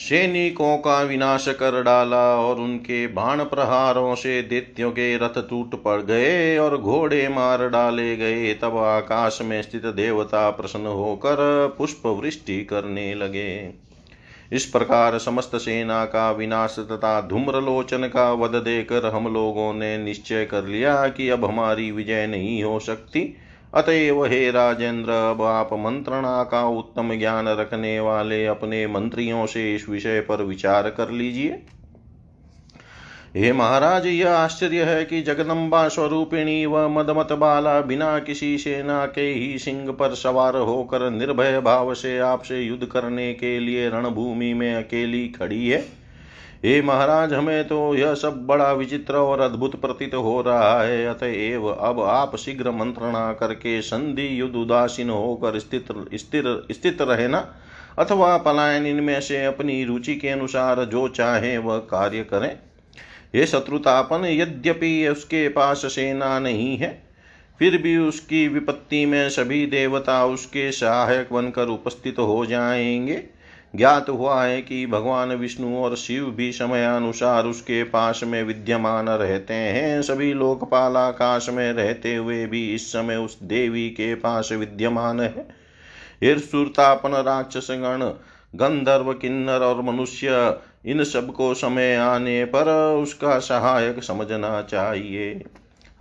सैनिकों 0.02 0.76
का 0.78 1.02
विनाश 1.02 1.44
कर 1.48 1.82
डाला 1.82 2.36
और 2.36 2.60
उनके 2.60 3.06
बाण 3.06 3.44
प्रहारों 3.44 4.14
से 4.14 4.42
दैत्यों 4.42 4.90
के 4.90 5.16
रथ 5.16 5.38
टूट 5.50 5.74
पड़ 5.82 6.00
गए 6.02 6.58
और 6.58 6.76
घोड़े 6.78 7.28
मार 7.28 7.68
डाले 7.68 8.16
गए। 8.16 8.54
तब 8.54 8.76
आकाश 8.76 9.38
में 9.42 9.62
स्थित 9.62 9.86
देवता 9.86 10.50
प्रसन्न 10.50 10.86
होकर 10.86 11.36
पुष्प 11.78 12.06
वृष्टि 12.06 12.64
करने 12.64 13.14
लगे। 13.14 13.70
इस 14.52 14.64
प्रकार 14.64 15.18
समस्त 15.18 15.56
सेना 15.56 16.04
का 16.04 16.30
विनाश 16.30 16.76
तथा 16.78 17.20
धूम्रलोचन 17.20 18.08
का 18.08 18.32
वध 18.32 18.54
देकर 18.54 19.06
हम 19.06 19.32
लोगों 19.34 19.72
ने 19.74 19.96
निश्चय 19.98 20.44
कर 20.44 20.64
लिया 20.64 21.08
कि 21.08 21.28
अब 21.28 21.44
हमारी 21.44 21.90
विजय 21.90 22.26
नहीं 22.26 22.62
हो 22.64 22.78
सकती। 22.78 23.36
अतएव 23.74 24.24
हे 24.24 24.50
राजेंद्र, 24.50 25.10
अब 25.10 25.42
आप 25.42 25.70
मंत्रणा 25.72 26.42
का 26.42 26.62
उत्तम 26.68 27.14
ज्ञान 27.18 27.48
रखने 27.48 28.00
वाले 28.00 28.46
अपने 28.46 28.86
मंत्रियों 28.86 29.46
से 29.46 29.74
इस 29.74 29.88
विषय 29.88 30.20
पर 30.20 30.42
विचार 30.42 30.90
कर 30.90 31.10
लीजिए। 31.10 31.62
हे 33.36 33.52
महाराज, 33.52 34.06
यह 34.06 34.30
आश्चर्य 34.30 34.82
है 34.82 35.04
कि 35.04 35.20
जगदम्बा 35.22 35.88
स्वरूपिणी 35.88 36.66
व 36.66 36.88
मदमत 36.88 37.32
बाला 37.32 37.80
बिना 37.80 38.18
किसी 38.18 38.58
सेना 38.58 39.06
के 39.06 39.20
ही 39.20 39.58
सिंह 39.58 39.92
पर 39.92 40.14
सवार 40.14 40.56
होकर 40.56 41.10
निर्भय 41.10 41.60
भाव 41.60 41.94
से 41.94 42.18
आपसे 42.18 42.60
युद्ध 42.60 42.86
करने 42.86 43.32
के 43.34 43.58
लिए 43.60 43.88
रणभूमि 43.88 44.52
में 44.54 44.74
अकेली 44.74 45.28
खड़ी 45.28 45.68
है। 45.68 46.01
हे 46.62 46.80
महाराज, 46.82 47.32
हमें 47.32 47.68
तो 47.68 47.94
यह 47.94 48.14
सब 48.14 48.46
बड़ा 48.46 48.72
विचित्र 48.72 49.14
और 49.14 49.40
अद्भुत 49.40 49.74
प्रतीत 49.80 50.14
हो 50.14 50.40
रहा 50.42 50.82
है। 50.82 51.06
अतएव 51.06 51.66
अब 51.68 52.00
आप 52.00 52.36
शीघ्र 52.36 52.70
मंत्रणा 52.70 53.32
करके 53.32 53.80
संधि 53.82 54.40
युद्ध 54.40 54.54
उदासीन 54.56 55.10
होकर 55.10 55.58
स्थित, 55.58 55.86
स्थिर, 56.14 56.66
स्थित 56.70 57.02
रहना, 57.02 57.54
अथवा 57.98 58.36
पलायन 58.36 58.86
इनमें 58.86 59.20
से 59.20 59.44
अपनी 59.44 59.84
रुचि 59.84 60.14
के 60.16 60.28
अनुसार 60.28 60.84
जो 60.84 61.08
चाहे 61.08 61.58
वह 61.58 61.78
कार्य 61.78 62.24
करें। 62.24 62.58
ये 63.34 63.46
शत्रुतापन, 63.46 64.24
यद्यपि 64.24 65.08
उसके 65.08 65.48
पास 65.48 65.82
सेना 65.86 66.38
नहीं 66.38 66.76
है, 66.76 67.02
फिर 67.58 67.82
भी 67.82 67.96
उसकी 67.98 68.48
विपत्ति 68.48 69.06
में 69.06 69.28
सभी 69.30 69.66
देवता 69.66 70.24
उसके 70.26 70.72
सहायक 70.72 71.32
बनकर 71.32 71.66
उपस्थित 71.66 72.18
हो 72.18 72.44
जाएँगे। 72.46 73.41
ज्ञात 73.76 74.08
हुआ 74.08 74.44
है 74.44 74.62
कि 74.62 74.86
भगवान 74.86 75.32
विष्णु 75.32 75.76
और 75.76 75.96
शिव 75.96 76.24
भी 76.24 76.52
समयानुसार 76.52 77.44
उसके 77.44 77.82
पास 77.84 78.20
में 78.24 78.42
विद्यमान 78.42 79.08
रहते 79.08 79.54
हैं। 79.54 80.02
सभी 80.02 80.32
लोकपाल 80.34 80.96
आकाश 80.96 81.48
में 81.48 81.72
रहते 81.72 82.14
हुए 82.14 82.46
भी 82.46 82.74
इस 82.74 82.92
समय 82.92 83.16
उस 83.16 83.38
देवी 83.42 83.88
के 83.90 84.14
पास 84.14 84.52
विद्यमान 84.52 85.20
है। 85.20 85.48
हिरसुरतापन 86.22 87.10
राक्षस 87.10 87.68
गण 87.70 88.04
गंधर्व, 88.54 89.12
किन्नर 89.12 89.60
और 89.60 89.82
मनुष्य, 89.82 90.58
इन 90.86 91.04
सबको 91.04 91.54
समय 91.54 91.94
आने 91.94 92.44
पर 92.44 92.68
उसका 93.02 93.38
सहायक 93.38 94.02
समझना 94.02 94.62
चाहिए। 94.62 95.44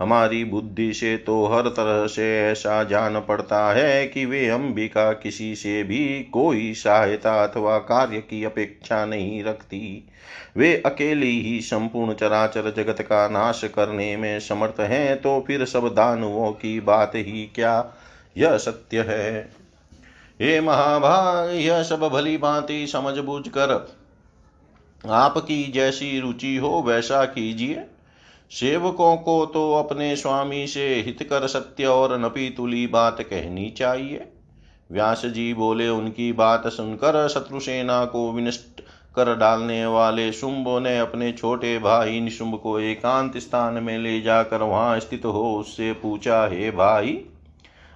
हमारी 0.02 0.44
बुद्धि 0.44 0.92
से 0.92 1.16
तो 1.16 1.46
हर 1.46 1.68
तरह 1.68 2.06
से 2.06 2.24
ऐसा 2.40 2.84
जान 2.84 3.20
पड़ता 3.20 3.72
है 3.72 4.06
कि 4.06 4.24
वे 4.24 4.48
अंबिका 4.48 5.12
किसी 5.12 5.54
से 5.54 5.82
भी 5.82 6.22
कोई 6.32 6.72
सहायता 6.74 7.34
अथवा 7.44 7.78
कार्य 7.78 8.18
की 8.20 8.44
अपेक्षा 8.44 9.04
नहीं 9.06 9.44
रखती। 9.44 10.08
वे 10.56 10.82
अकेली 10.86 11.40
ही 11.40 11.60
संपूर्ण 11.60 12.14
चराचर 12.14 12.70
जगत 12.76 13.02
का 13.02 13.28
नाश 13.28 13.64
करने 13.64 14.16
में 14.16 14.40
समर्थ 14.40 14.80
हैं 14.80 15.16
तो 15.16 15.44
फिर 15.46 15.64
सब 15.64 15.88
दानवों 15.88 16.50
की 16.52 16.80
बात 16.80 17.12
ही 17.14 17.50
क्या? 17.54 17.94
यह 18.38 18.56
सत्य 18.56 19.00
है। 19.00 19.48
हे 20.40 20.60
महाभाग, 20.60 21.50
यह 21.50 21.82
सब 21.82 22.08
भली 22.08 22.36
भांति 22.38 22.86
समझ 22.86 23.18
बूझ 23.18 23.48
कर 23.48 23.70
आपकी 25.04 25.64
जैसी 25.64 26.20
रुचि 26.20 26.56
हो 26.56 26.82
वैसा 26.86 27.24
कीजिए। 27.24 27.84
सेवकों 28.52 29.16
को 29.16 29.44
तो 29.46 29.72
अपने 29.74 30.14
स्वामी 30.16 30.66
से 30.66 30.88
हितकर 30.96 31.46
सत्य 31.46 31.86
और 31.86 32.18
नपी 32.20 32.48
तुली 32.50 32.86
बात 32.86 33.20
कहनी 33.20 33.68
चाहिए। 33.70 34.26
व्यास 34.92 35.22
जी 35.26 35.54
बोले, 35.54 35.88
उनकी 35.88 36.32
बात 36.32 36.66
सुनकर 36.66 37.28
शत्रुसेना 37.28 38.04
को 38.04 38.32
विनष्ट 38.32 38.80
कर 39.16 39.34
डालने 39.36 39.86
वाले 39.86 40.32
शुंभ 40.32 40.68
ने 40.82 40.98
अपने 40.98 41.32
छोटे 41.32 41.78
भाई 41.78 42.20
निशुंभ 42.20 42.58
को 42.58 42.78
एकांत 42.80 43.36
स्थान 43.36 43.82
में 43.82 43.98
ले 43.98 44.20
जाकर 44.20 44.62
वहाँ 44.62 44.98
स्थित 45.00 45.24
हो, 45.24 45.54
उससे 45.54 45.92
पूछा, 45.92 46.46
हे 46.46 46.70
भाई, 46.70 47.20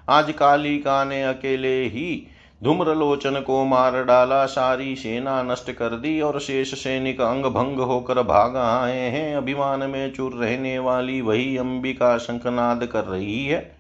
आज 0.09 0.33
कालिका 0.33 1.05
ने 1.05 1.23
अकेले 1.23 1.83
ही 1.85 2.27
धूम्रलोचन 2.65 3.41
को 3.41 3.65
मार 3.65 4.05
डाला 4.05 4.47
सारी 4.47 4.97
सेना 4.97 5.43
नष्ट 5.43 5.73
कर 5.73 5.89
दी 5.89 6.21
और 6.21 6.41
शेष 6.41 6.75
सैनिक 6.75 7.21
अंग 7.21 7.45
भंग 7.45 7.79
होकर 7.79 8.23
भाग 8.23 8.57
आए 8.57 8.99
हैं। 8.99 9.37
अभिमान 9.37 9.81
में 9.81 10.13
चुर 10.13 10.33
रहने 10.33 10.79
वाली 10.79 11.21
वही 11.21 11.57
अंबिका 11.57 12.19
शंखनाद 12.19 12.87
कर 12.87 13.05
रही 13.05 13.47
है। 13.47 13.77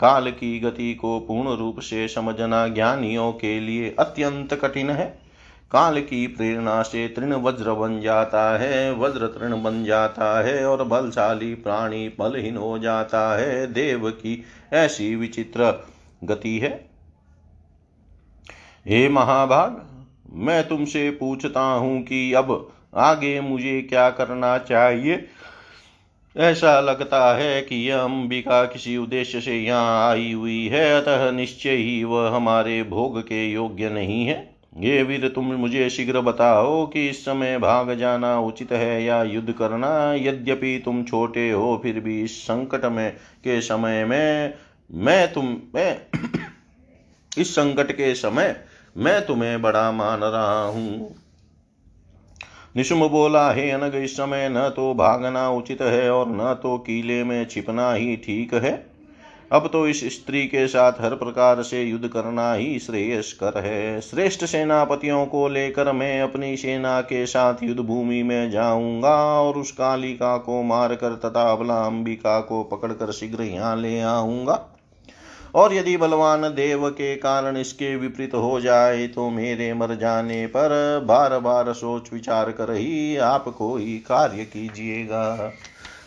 काल 0.00 0.30
की 0.30 0.60
गति 0.60 0.94
को 0.94 1.20
पूर्ण 1.20 1.56
रूप 1.56 1.80
से 1.80 2.08
समझना 2.08 2.68
ज्ञानियों 2.68 3.32
के 3.32 3.60
लिए 3.60 3.96
अत्यंत 3.98 4.54
कठिन 4.54 4.90
है। 4.90 5.06
काल 5.70 6.00
की 6.00 6.26
प्रेरणा 6.26 6.82
से 6.82 7.08
तृण 7.08 7.32
वज्र 7.32 7.72
बन 7.72 8.00
जाता 8.00 8.58
है, 8.58 8.94
वज्र 8.94 9.26
तृण 9.26 9.62
बन 9.62 9.84
जाता 9.84 10.44
है 10.44 10.66
और 10.66 10.84
बलशाली 10.84 11.54
प्राणी 11.54 12.08
बलहीन 12.18 12.56
हो 12.56 12.78
जाता 12.78 13.36
है। 13.36 13.72
देव 13.72 14.10
की 14.10 14.44
ऐसी 14.72 15.16
विचित्र 15.16 15.86
गति 16.24 16.58
है। 16.58 16.93
हे 18.88 19.08
महाभाग, 19.08 19.86
मैं 20.32 20.68
तुमसे 20.68 21.10
पूछता 21.10 21.60
हूँ 21.60 22.02
कि 22.02 22.32
अब 22.32 22.72
आगे 22.94 23.40
मुझे 23.40 23.82
क्या 23.82 24.10
करना 24.10 24.58
चाहिए? 24.58 25.24
ऐसा 26.36 26.80
लगता 26.80 27.36
है 27.36 27.62
कि 27.62 27.90
यह 27.90 27.98
अंबिका 27.98 28.64
किसी 28.64 28.96
उद्देश्य 28.96 29.40
से 29.40 29.56
यहाँ 29.56 30.10
आई 30.10 30.32
हुई 30.32 30.68
है, 30.68 31.00
अतः 31.00 31.30
निश्चय 31.30 31.70
ही 31.70 32.04
वह 32.04 32.36
हमारे 32.36 32.82
भोग 32.82 33.20
के 33.20 33.52
योग्य 33.52 33.90
नहीं 33.90 34.26
है। 34.26 34.56
ये 34.78 35.02
वीर, 35.02 35.28
तुम 35.28 35.44
मुझे 35.44 35.90
शीघ्र 35.90 36.20
बताओ 36.20 36.86
कि 36.86 37.08
इस 37.08 37.24
समय 37.24 37.58
भाग 37.58 37.94
जाना 37.94 38.40
उचित 38.40 38.72
है 38.72 39.04
या 39.04 39.22
युद्ध 39.22 39.52
करना? 39.52 40.14
यद्यपि 40.14 40.82
तुम 40.84 41.04
छोटे 41.04 41.50
हो, 41.50 41.80
फिर 41.82 42.00
भी 42.00 42.22
इस 42.22 42.42
संकट 42.42 42.84
में 42.84 43.12
के 43.12 43.60
समय 43.60 44.04
में 44.04 44.54
मैं 44.92 45.32
तुम, 45.32 45.56
मैं 45.74 46.00
इस 47.38 47.52
संकट 47.52 47.92
के 47.92 48.14
समय 48.14 48.64
मैं 48.96 49.26
तुम्हें 49.26 49.60
बड़ा 49.62 49.90
मान 49.92 50.20
रहा 50.20 50.64
हूँ। 50.64 51.14
निशुम 52.76 53.06
बोला, 53.08 53.50
हे 53.52 53.70
अनग, 53.70 53.94
इस 53.94 54.16
समय 54.16 54.48
न 54.48 54.68
तो 54.68 54.92
भागना 54.94 55.48
उचित 55.50 55.82
है 55.82 56.10
और 56.10 56.28
न 56.28 56.54
तो 56.54 56.76
कीले 56.78 57.22
में 57.24 57.44
छिपना 57.46 57.92
ही 57.92 58.16
ठीक 58.16 58.54
है। 58.54 58.72
अब 59.52 59.68
तो 59.72 59.86
इस 59.88 60.02
स्त्री 60.14 60.46
के 60.46 60.66
साथ 60.68 60.92
हर 61.00 61.14
प्रकार 61.14 61.62
से 61.62 61.82
युद्ध 61.82 62.08
करना 62.08 62.52
ही 62.52 62.78
श्रेयस्कर 62.78 63.58
है। 63.58 64.00
श्रेष्ठ 64.00 64.44
सेनापतियों 64.44 65.24
को 65.26 65.48
लेकर 65.48 65.92
मैं 65.92 66.20
अपनी 66.22 66.56
सेना 66.56 67.00
के 67.00 67.24
साथ 67.26 67.62
युद्ध 67.62 67.80
भूमि 67.80 68.22
में 68.22 68.50
जाऊँगा 68.50 69.14
और 69.40 69.58
उस 69.58 69.72
कालिका 69.72 70.36
को 70.38 70.62
मारकर 70.62 71.14
तथा 71.14 71.50
अबला 71.52 71.80
अंबिका 71.80 72.40
को 72.40 72.62
पकड़कर 72.64 73.12
शीघ्र 73.12 73.42
यहाँ 73.42 73.76
ले 73.76 74.00
आऊँगा। 74.00 74.54
और 75.54 75.74
यदि 75.74 75.96
बलवान 75.96 76.42
देव 76.42 76.88
के 76.90 77.14
कारण 77.16 77.56
इसके 77.56 77.94
विपरीत 77.96 78.34
हो 78.34 78.60
जाए 78.60 79.06
तो 79.06 79.28
मेरे 79.30 79.72
मर 79.74 79.94
जाने 79.94 80.46
पर 80.46 81.00
बार 81.04 81.38
बार 81.38 81.72
सोच 81.72 82.12
विचार 82.12 82.50
कर 82.50 82.72
ही 82.72 83.16
आप 83.16 83.44
कोई 83.48 83.96
कार्य 84.08 84.44
कीजिएगा। 84.44 85.52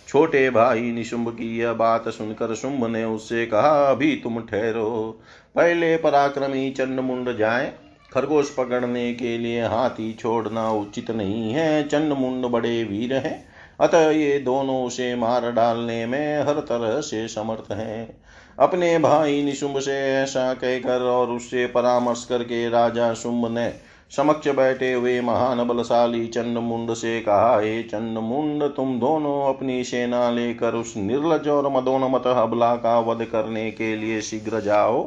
छोटे 0.07 0.49
भाई, 0.49 0.91
निशुंभ 0.91 1.29
की 1.29 1.57
यह 1.57 1.73
बात 1.73 2.07
सुनकर 2.09 2.53
शुंभ 2.55 2.85
ने 2.85 3.03
उससे 3.05 3.45
कहा, 3.45 3.91
अभी 3.91 4.15
तुम 4.15 4.39
ठहरो। 4.41 5.19
पहले 5.55 5.95
पराक्रमी 5.97 6.69
चंडमुंड 6.71 7.37
जाए। 7.37 7.73
खरगोश 8.13 8.49
पकड़ने 8.49 9.13
के 9.13 9.37
लिए 9.37 9.63
हाथी 9.63 10.13
छोड़ना 10.13 10.69
उचित 10.71 11.11
नहीं 11.11 11.51
है। 11.53 11.83
चंडमुंड 11.87 12.45
बड़े 12.45 12.83
वीर 12.83 13.13
हैं। 13.13 13.45
अतः 13.79 14.09
ये 14.09 14.37
दोनों 14.39 14.83
उसे 14.83 15.15
मार 15.15 15.51
डालने 15.51 16.05
में 16.05 16.39
हर 16.39 16.59
तरह 16.59 16.99
से 17.01 17.27
समर्थ 17.27 17.71
हैं। 17.71 18.17
अपने 18.59 18.97
भाई 18.99 19.41
निशुंभ 19.43 19.79
से 19.79 19.93
ऐसा 20.13 20.53
कहकर 20.53 21.01
और 21.01 21.31
उससे 21.31 21.65
परामर्श 21.67 22.25
करके 22.25 22.69
राजा 22.69 23.13
शुंभ 23.13 23.47
ने 23.47 23.69
समक्ष 24.11 24.47
बैठे 24.47 24.91
हुए 24.93 25.19
महान 25.21 25.63
बलशाली 25.67 26.25
चंडमुंड 26.27 26.93
से 26.93 27.19
कहा, 27.21 27.59
हे 27.59 27.83
चंडमुंड 27.83 28.63
तुम 28.63 28.99
दोनों 28.99 29.53
अपनी 29.53 29.83
सेना 29.83 30.29
लेकर 30.29 30.75
उस 30.75 30.93
निर्लज 30.97 31.47
और 31.47 31.69
मदोनमत 31.71 32.23
हबला 32.27 32.75
का 32.75 32.99
वध 32.99 33.23
करने 33.25 33.69
के 33.71 33.95
लिए 33.95 34.21
शीघ्र 34.21 34.61
जाओ। 34.61 35.03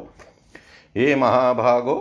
हे 0.97 1.15
महाभागो 1.15 1.95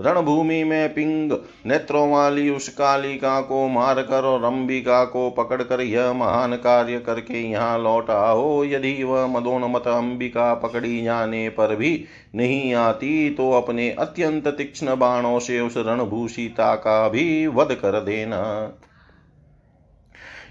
रणभूमि 0.00 0.62
में 0.64 0.94
पिंग 0.94 1.32
नेत्रों 1.66 2.10
वाली 2.10 2.48
उस 2.50 2.68
कालिका 2.68 3.40
को 3.40 3.66
मारकर 3.68 4.24
और 4.24 4.44
अंबिका 4.44 5.04
को 5.04 5.28
पकड़कर 5.30 5.80
यह 5.80 6.12
महान 6.12 6.56
कार्य 6.56 6.98
करके 6.98 7.42
यहाँ 7.42 7.78
लौट 7.78 8.10
आओ। 8.10 8.64
यदि 8.64 8.92
वह 9.02 9.26
मदोन्मत 9.26 9.86
अंबिका 9.88 10.52
पकड़ी 10.54 11.02
जाने 11.02 11.48
पर 11.48 11.74
भी 11.76 11.92
नहीं 12.34 12.74
आती 12.74 13.30
तो 13.30 13.50
अपने 13.52 13.90
अत्यंत 13.98 14.48
तीक्ष्ण 14.48 14.96
बाणों 14.96 15.38
से 15.38 15.60
उस 15.60 15.74
रणभूषिता 15.76 16.74
का 16.74 17.08
भी 17.08 17.46
वध 17.46 17.74
कर 17.74 18.00
देना। 18.00 18.42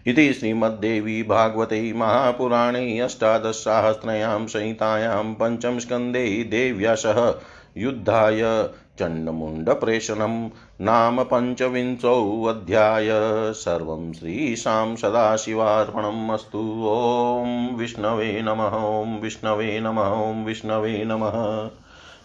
इति 0.08 0.32
श्रीमद्देवी 0.34 1.22
भागवते 1.24 1.82
महापुराणे 1.94 3.00
अष्टादशसाहस्रयां 3.00 4.46
संहितायां 4.48 5.24
पञ्चमस्कन्धे 5.34 6.28
देव्या 6.44 6.94
सह 6.96 7.20
युद्धाय 7.78 8.42
चण्डमुण्डप्रेषणं 9.00 10.48
नाम 10.82 11.24
पञ्चविंशोऽध्याय 11.24 13.08
सर्वं 13.54 14.14
श्रीशां 14.14 14.96
सदाशिवार्पणम् 14.96 16.32
अस्तु। 16.32 16.86
ॐ 16.88 17.76
विष्णवे 17.76 18.42
नमः, 18.42 18.78
ॐ 18.78 19.20
विष्णवे 19.22 19.80
नमः, 19.80 20.10
ॐ 20.10 20.46
विष्णवे 20.46 21.04
नमः। 21.06 21.68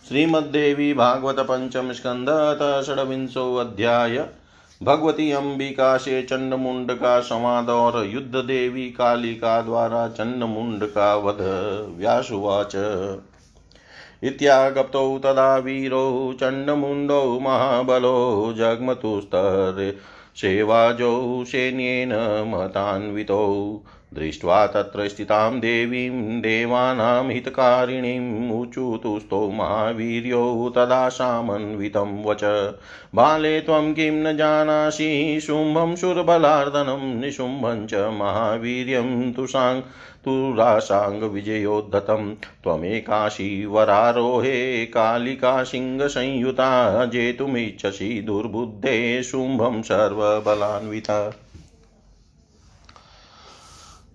श्रीमद्देवी 0.09 0.95
भागवत 0.95 1.37
पंचम 1.41 1.93
स्कंद 1.93 2.29
अध्याय। 3.67 4.27
भगवती 4.83 5.31
अंबिका 5.31 5.97
से 5.97 6.23
चंडमुंड 6.23 6.93
का 6.93 7.21
संवाद 7.21 7.71
और 7.71 8.07
युद्ध 8.07 8.35
देवी 8.35 8.91
कालिका 8.91 9.63
द्वारा 9.63 10.09
चंडमुंड 10.09 10.85
का 10.85 11.17
वध। 11.17 11.39
व्यासुवाच। 11.99 12.77
इत्यागप्तौ 14.25 15.07
तदा 15.19 15.57
वीरौ 15.59 16.05
चण्डमुण्डौ 16.41 17.23
महाबलो 17.41 18.17
जग्मतुस्तरे 18.59 19.91
सेवाजौ 20.37 21.13
सैन्येन 21.45 22.13
मतान्वितौ 22.47 23.43
दृष्ट्वा 24.15 24.67
तत्र 24.67 25.09
स्थितां 25.09 25.61
देवीं, 25.61 26.41
देवानां 26.41 27.33
हितकारिणीम् 27.33 28.53
ऊचुतुस्तौ 28.53 29.51
महावीर्यौ 29.51 30.73
तदा 30.77 31.09
सामन्वितं 31.09 32.25
वच। 32.25 32.73
बाले 33.15 33.61
त्वं 33.61 33.95
किं 33.95 34.13
न 34.13 34.37
जानासि, 34.37 35.41
शुम्भं 35.47 35.97
शुर्बलार्दनं, 35.97 37.21
निशुम्भं 37.21 37.87
च 37.87 37.95
महावीर्यं 37.95 39.33
तुषां, 39.33 39.81
तुरासाङ्गविजयोद्धतं। 40.25 42.35
त्वमेकाशी 42.35 43.67
वरारोहे 43.67 44.87
कालिकासिंहसंयुता 44.87 47.05
जेतुमिच्छसि 47.05 48.23
दुर्बुद्धे 48.27 49.23
शुम्भं 49.23 49.83
सर्वबलान्विता। 49.83 51.37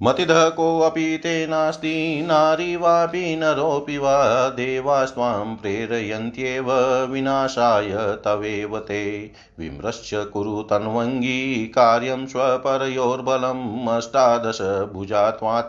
मतिधः 0.04 0.50
कोऽपि 0.50 1.18
ते 1.18 1.48
नास्ति 1.48 2.22
नारी 2.28 2.76
वापि 2.76 3.36
नरोऽपि 3.36 3.98
वा, 3.98 4.50
देवास्त्वां 4.50 5.56
प्रेरयन्त्येव 5.56 6.72
विनाशाय 7.12 7.90
तवेव 7.98 8.80
ते। 8.80 9.32
विम्रश्च 9.60 10.12
कुरु 10.14 10.62
तन्वङ्गी, 10.62 11.68
कार्यं 11.68 12.28
स्वपरयोर्बलम् 12.28 13.90
अष्टादशभुजा 13.90 15.30
भुजा 15.32 15.62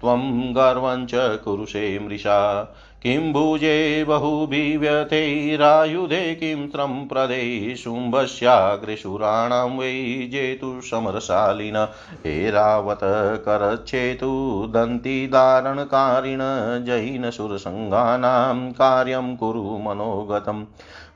त्वं 0.00 0.54
गर्वं 0.56 1.06
च 1.06 1.10
कुरुषे 1.14 1.98
मृषा। 1.98 2.62
किं 3.02 3.32
भुजे 3.32 4.04
बहुभिव्यथैरायुधे 4.04 6.34
किं 6.34 6.68
त्रं 6.68 7.06
प्रदे 7.06 7.76
शुम्भस्याग्रेशुराणां 7.76 9.78
वै 9.78 10.28
जेतु 10.32 10.80
समरशालिन। 10.90 11.88
हेरावत 12.26 13.00
करच्छेतु 13.44 14.66
दन्तिदारणकारिण 14.70 16.38
जैनसुरसङ्घानां 16.84 18.72
कार्यं 18.72 19.36
कुरु 19.36 19.62
मनोगतम्। 19.62 20.64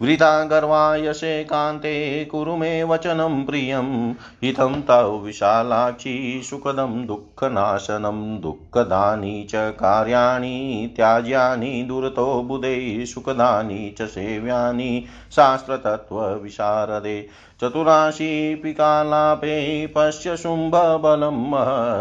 वृथा 0.02 0.44
गर्वायसे 0.44 1.44
कान्ते 1.44 2.24
कुरु 2.24 2.56
मे 2.56 2.82
वचनं 2.82 3.44
प्रियं। 3.44 4.12
हितं 4.12 4.82
तव 4.82 5.16
विशालाक्षी 5.16 6.42
सुखदं, 6.44 7.06
दुःखनाशनं, 7.06 8.40
दुःखदानि 8.40 9.46
च 9.50 9.52
कार्याणि, 9.54 10.92
त्याज्यानि, 10.96 11.82
दुरतो 11.82 12.42
बुधे, 12.42 13.06
सुखदानि 13.06 13.94
च 13.98 14.02
सेव्यानि 14.02 15.04
शास्त्रतत्त्वविशारदे 15.32 17.28
चतुराशीपि 17.60 18.72
कालापे 18.72 19.86
पश्य 19.86 20.36
शुम्भबलं 20.36 21.52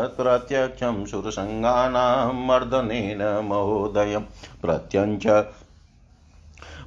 प्रत्यक्षं 0.08 1.06
सुरसङ्गानां 1.06 2.46
मर्दनेन 2.46 3.46
महोदयं। 3.48 4.22
प्रत्यञ्च 4.62 5.46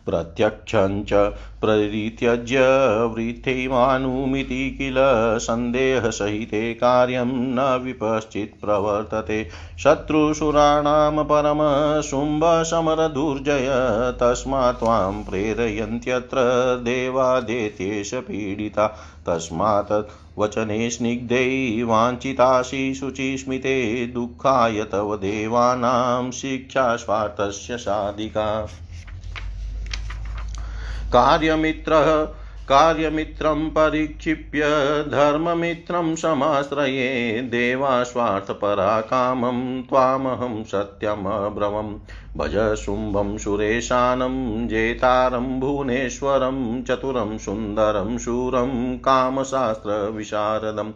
प्रत्यक्षञ्च 0.06 1.34
परित्यज्य 1.64 2.58
वृत्तिमानुमिति 3.04 4.74
किल 4.78 4.94
सन्देहसहिते 5.38 6.74
कार्यं 6.74 7.26
न 7.26 7.80
विपश्चित् 7.84 8.60
प्रवर्तते। 8.60 9.48
शत्रुसुराणां 9.78 11.24
परमशुम्भसमरदुर्जय 11.24 13.68
तस्मात् 14.20 14.78
त्वां 14.78 15.22
प्रेरयन्त्यत्र 15.22 16.38
देवादेत्येष 16.82 18.14
पीडिता। 18.14 18.98
तस्मात् 19.26 20.10
वचने 20.38 20.90
स्निग्धै 20.90 21.82
वाञ्छितासि 21.82 22.94
शुचिस्मिते 22.94 24.06
दुःखाय 24.06 24.84
तव 24.84 25.16
देवानां 25.16 26.30
शिक्षा 26.30 26.96
स्वार्थस्य 26.96 27.76
साधिका। 27.76 28.66
कार्यमित्रः, 31.12 32.24
कार्यमित्रं 32.68 33.68
परिक्षिप्य 33.68 34.60
धर्ममित्रं 35.08 36.16
समाश्रये 36.16 37.40
देवास्वार्थपरा 37.40 39.00
कामं 39.00 39.82
त्वामहं 39.82 40.64
सत्यमब्रवम् 40.64 41.94
भज 42.36 42.74
शुम्भं 42.74 43.38
सुरेशानं, 43.38 44.68
जेतारं, 44.68 45.60
भुवनेश्वरं, 45.60 46.82
चतुरं 46.82 47.38
सुन्दरं, 47.38 48.18
शूरं 48.18 48.98
कामशास्त्रविशारदम् 48.98 50.92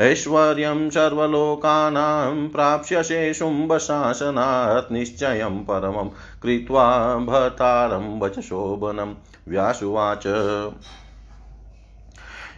ऐश्वर्यं 0.00 0.90
सर्वलोकानां 0.90 2.48
प्राप्स्यसे 2.48 3.34
शुम्भशासनात् 3.34 4.92
निश्चयं 4.92 5.58
परमं 5.58 6.08
कृत्वा 6.42 7.16
भर्तारं 7.16 8.20
वच 8.20 8.40
शोभनं 8.40 9.29
व्यासुवाच। 9.50 10.26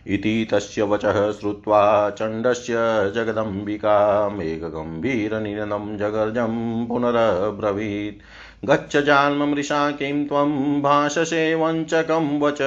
इति 0.06 0.48
तस्य 0.50 0.82
वचः 0.82 1.32
श्रुत्वा 1.32 2.10
चण्डस्य 2.10 2.74
जगदम्बिका 3.14 4.28
मेघगम्भीरनिरनं 4.28 5.96
जगर्जं 5.98 6.86
पुनरब्रवीत्। 6.86 8.22
गच्छ 8.64 8.96
जान्ममृषा 8.96 9.90
किं 9.90 10.26
त्वं 10.26 10.82
भाषसे 10.82 11.54
वञ्चकं 11.54 12.40
वच 12.40 12.58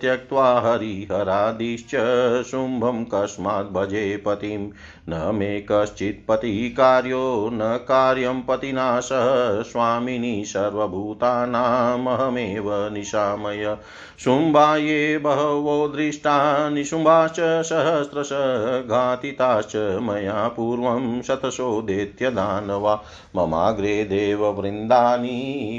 त्यक्त्वा 0.00 0.60
हरिहरादिश्च 0.60 1.96
शुम्भं 2.42 3.04
कस्मात् 3.04 3.72
भजे 3.72 4.16
पतिं। 4.16 4.70
न 5.08 5.34
मे 5.34 5.66
कश्चित् 5.72 6.28
पतिकार्यो, 6.28 7.50
न 7.52 7.58
कार्यं 7.62 8.42
पतिना 8.42 9.00
सह 9.00 9.62
स्वामिनी 9.62 10.44
सर्वभूतानामहमेव 10.44 12.94
निशामय। 12.94 13.76
शुम्भाये 14.18 15.18
बहवो 15.18 15.88
दृष्टा, 15.88 16.70
निशुम्भाश्च 16.70 17.40
सहस्रश 17.40 18.88
घातिताश्च 18.88 19.76
मया 19.76 20.48
पूर्वं 20.48 21.22
शतशोदेत्य 21.22 22.30
दानवा 22.30 23.02
ममाग्रे 23.36 24.04
देववृन्दानि 24.04 25.37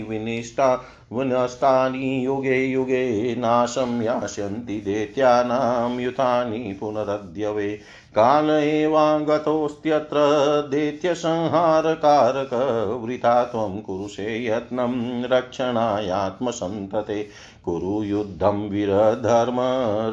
विनिष्टा 0.10 0.86
विनष्टानि 1.14 2.26
युगे 2.26 2.66
युगे 2.66 3.36
नाशं 3.36 4.02
यास्यन्ति 4.02 4.74
दैत्यानां 4.74 6.00
युतानि 6.00 6.78
पुनरद्य 6.80 7.50
वै 7.50 7.80
काल 8.16 8.50
एवागतोऽस्त्यत्र 8.50 10.18
दैत्यसंहारकारक 10.72 12.50
वृथा 13.04 13.44
त्वं 13.44 13.82
कुरुषे 13.82 14.46
यत्नं 14.46 15.24
रक्षणायात्मसन्तते। 15.24 17.28
कुरु 17.66 18.04
युद्धं 18.04 18.70
वीरधर्म 18.70 19.58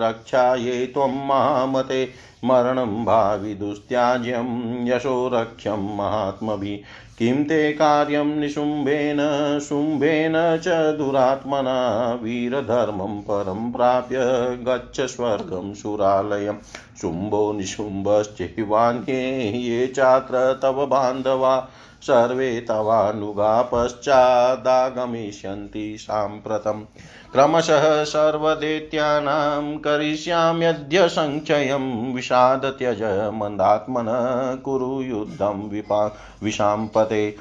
रक्षायै 0.03 0.87
त्वं 0.87 1.27
महामते 1.27 2.09
मरणं 2.47 3.05
भावि 3.05 3.55
दुस्त्याज्यं 3.55 4.87
यशो 4.87 5.31
रक्ष्यं 5.35 5.97
महात्मभिः। 5.97 6.79
किं 7.19 7.45
ते 7.45 7.73
कार्यं 7.73 8.25
निशुम्भेन, 8.25 9.59
शुम्भेन 9.59 10.33
च 10.37 10.69
दुरात्मना 10.69 12.19
वीरधर्मं 12.23 13.21
परं 13.21 13.73
प्राप्य 13.73 14.19
गच्छ 14.63 15.01
स्वर्गं 15.01 15.75
सुरालयं। 15.75 16.55
शुम्भो 17.01 17.53
ये 19.51 19.87
चात्र 19.87 20.59
तव 20.63 20.87
बान्धवा, 20.87 21.69
सर्वे 22.03 22.61
तवानुगा 22.61 23.63
पश्चादागमिष्यन्ति 23.63 25.97
साम्प्रतम्। 26.01 26.85
क्रमशः 27.37 28.05
सर्वदेत्यानां 28.05 29.79
करिष्याम्यद्य 29.79 31.09
सङ्क्षयं 31.09 32.15
विषाद 32.15 32.65
त्यज 32.79 33.03
मन्दात्मनः 33.35 34.55
कुरु 34.55 35.03
युद्धं 35.03 35.69
विपा 35.71 36.17
विशाम्पते। 36.43 37.37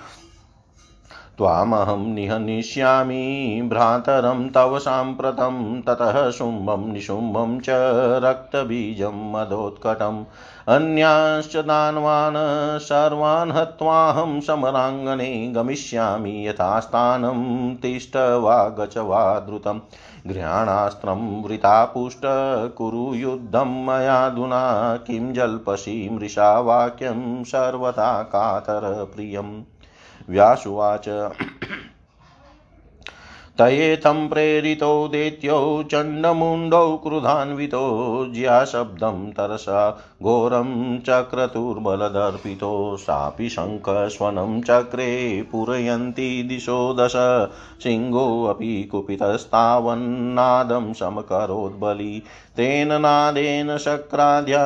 त्वामहं 1.38 2.14
निहनिष्यामि 2.14 3.62
भ्रातरं 3.70 4.50
तव 4.50 4.80
साम्प्रतं, 4.80 5.82
ततः 5.82 6.32
शुम्भं 6.32 6.94
निशुम्भं 6.94 7.60
च 7.60 7.66
रक्तबीजं 8.24 9.32
मदोत्कटम्। 9.32 10.24
अन्याश्च 10.68 11.58
दानवान् 11.58 12.80
सर्वान् 12.80 13.52
हत्वाहं 13.52 14.40
समराङ्गणे 14.40 15.54
गमिष्यामि, 15.56 16.48
यथास्थानं 16.48 17.76
तिष्ठ 17.76 18.16
वा 18.16 18.70
गच 18.70 18.98
वा 18.98 19.40
द्रुतं 19.40 19.80
गृहाणास्त्रं 20.28 21.44
वृतापुष्ट 21.44 22.22
कुरु 22.78 23.14
युद्धं 23.14 23.86
मयाधुना 23.86 24.98
किं 24.98 25.34
जल्पसि 25.34 26.10
मृषावाक्यं 26.12 27.44
सर्वथा 27.44 28.24
कातरप्रियम्। 28.24 29.75
व्यासुवाच 30.28 31.08
तयेतं 33.60 34.28
प्रेरितो 34.30 35.08
दैत्यो 35.08 35.84
चण्डमुण्डौ 35.92 36.98
क्रुधान्वितो 37.04 37.84
ज्याशब्दं 38.34 39.32
तरसा 39.32 39.90
घोरं 40.24 41.00
चक्रतुर्बलदर्पितो 41.00 42.98
सापि 42.98 43.50
शङ्खस्वनं 43.50 44.62
चक्रे 44.62 45.42
पूरयन्ति 45.52 46.46
दिशो 46.50 46.96
दश 47.00 47.14
सिंहोऽपि 47.84 48.84
कुपितस्तावन्नादं 48.92 50.94
समकरोद्बलि 50.94 52.22
तेन 52.58 53.02
नादेन 53.02 53.78
शक्राद्या 53.78 54.64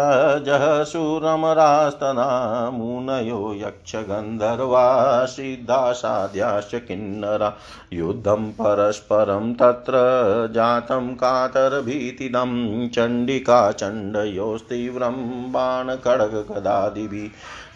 जहशूरमरास्तदा 0.48 2.28
मुनयो 2.72 3.54
यक्षगन्धर्वा 3.60 4.86
सिद्धासाद्याश्च 5.26 6.76
किन्नरा 6.88 7.54
युद्धं 7.94 8.52
परस्परं 8.80 9.54
तत्र 9.54 9.94
जातं 10.56 11.08
कातरभीतिदं 11.14 12.52
चण्डिका 12.88 13.60
चण्डयोस्तीव्रं 13.72 15.18
बाणखड्गगदादिभिः 15.52 17.30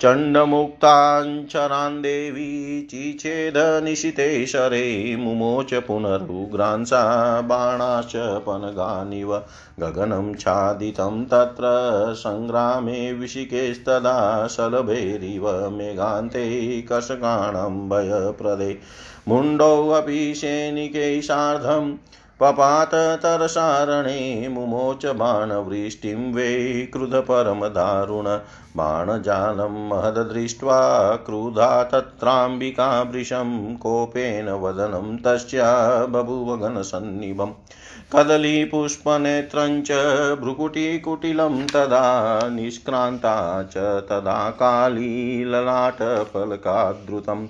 चण्डमुक्ताञ्चरान् 0.04 2.02
देवी 2.02 2.82
चिचेदनिशिते 2.92 4.46
शरे, 4.46 5.16
मुमोच 5.16 5.74
पुनरुग्रांसा 5.74 7.42
बाणाश्च 7.42 8.16
पनगानिव। 8.16 9.38
गगनं 9.80 10.34
छादितं 10.34 11.26
तत्र 11.26 11.64
सङ्ग्रामे 12.18 13.14
विशिकेस्तदा 13.14 14.48
शलभेरिव 14.48 15.70
मेघान्ते 15.70 16.82
कषकाणं 16.82 17.90
भयप्रदे। 17.90 18.78
मुण्डोऽपि 19.28 20.34
सैनिकै 20.36 21.22
सार्धं 21.22 21.98
पपात 22.44 22.94
तरसारणे 23.24 24.48
मुमोच 24.52 25.06
बाणवृष्टिं 25.20 26.34
वै 26.34 26.48
क्रुधपरमदारुण 26.94 28.26
बाणजालं 28.78 29.78
महददृष्ट्वा 29.90 30.80
क्रुधा 31.26 31.70
तत्राम्बिका 31.84 32.88
वृषं 33.12 33.54
कोपेन 33.76 34.50
वदनं 34.64 35.16
तस्या 35.26 35.72
बभुवगनसन्निभम् 36.10 37.54
कदलीपुष्पनेत्रं 38.16 39.82
च 39.82 39.92
भ्रुकुटीकुटिलं 40.42 41.56
तदा 41.68 42.02
निष्क्रान्ता 42.50 43.36
च 43.64 43.86
तदा 44.10 44.50
काली 44.60 45.14
ललाटफलकाद्रुतम् 45.52 47.48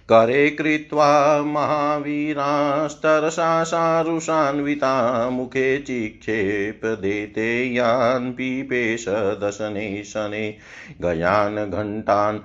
करे 0.10 0.50
कृत्वा 0.50 1.44
महावीरास्तरसा 1.44 3.64
सारुषान्विता 3.64 5.30
मुखे 5.30 5.80
चिक्षेपदेते 5.80 7.74
यान् 7.74 8.34
पीपेश 8.34 9.06
दशने 9.44 10.04
शने 10.04 10.58
गयान् 11.02 11.72
घण्टान् 11.72 12.40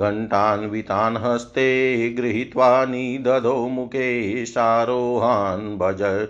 घण्टान्वितान् 0.00 1.16
हस्ते 1.16 2.10
गृहीत्वा 2.10 2.84
निदधो 2.84 3.68
मुखे 3.68 4.46
सारोहान् 4.46 5.78
भज 5.78 6.28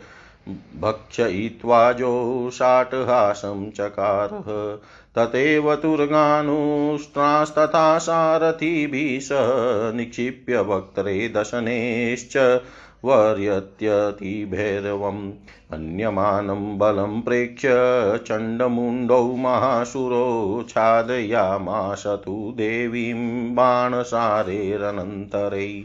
भक्षयित्वा 0.81 1.93
जोषाटहासं 1.93 3.71
चकारः 3.71 4.79
तथैव 5.19 5.75
तुर्गानुष्ट्रास्तथा 5.77 7.99
सारथिभिः 7.99 9.21
स 9.21 9.29
निक्षिप्य 9.97 10.61
वक्त्रे 10.69 11.33
दशनेश्च 11.37 12.37
वर्यत्यतिभैरवम् 13.05 15.33
अन्यमानं 15.73 16.79
बलं 16.79 17.21
प्रेक्ष्य 17.21 17.69
चण्डमुण्डौ 18.27 19.37
महासुरो 19.37 20.65
छादयामास 20.69 22.07
तु 22.07 22.55
देवीं 22.57 23.55
बाणसारेरनन्तरै। 23.55 25.85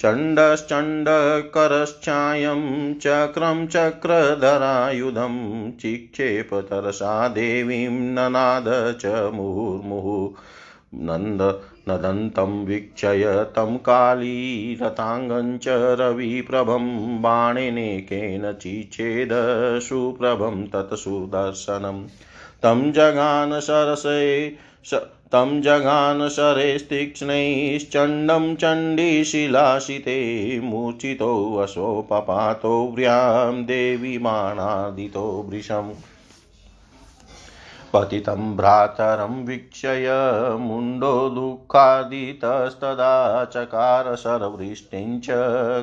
चण्डश्चण्डकरश्चायं 0.00 2.94
चक्रं 2.94 3.66
चक्रधरायुधं 3.66 5.70
चिक्षेपतरसा 5.70 7.28
देवीं 7.28 7.88
ननाद 7.88 8.96
च 9.00 9.30
मुहुर्मुहुः। 9.34 10.34
नन्द 10.94 11.60
नदन्तं 11.88 12.64
वीक्षय 12.64 13.46
तं 13.56 13.76
कालीरताङ्गं 13.76 15.58
च 15.58 15.68
रविप्रभं 15.68 17.22
बाणेनेकेन 17.22 18.52
चिच्छेद 18.52 19.28
सुप्रभं 19.80 20.66
तत्सुदर्शनं 20.66 22.06
तं 22.62 22.92
जगान 22.92 23.60
सरसे 23.60 24.56
तं 25.32 25.62
जगान 25.62 26.28
शरेस्तीक्ष्णैश्चण्डं 26.28 28.54
चण्डीशिलाशिते 28.54 30.60
मूर्छितोऽसौ 30.60 32.06
पपातो 32.10 32.92
व्यां 32.96 33.64
देवी 33.64 34.18
बाणादितो 34.18 35.46
वृषम्। 35.48 35.90
पतितं 37.92 38.56
भ्रातरं 38.56 39.44
वीक्षय 39.44 40.08
मुण्डो 40.60 41.28
दुःखादितस्तदा 41.28 43.44
चकार 43.44 44.16
शरवृष्टिं 44.16 45.20
च 45.20 45.26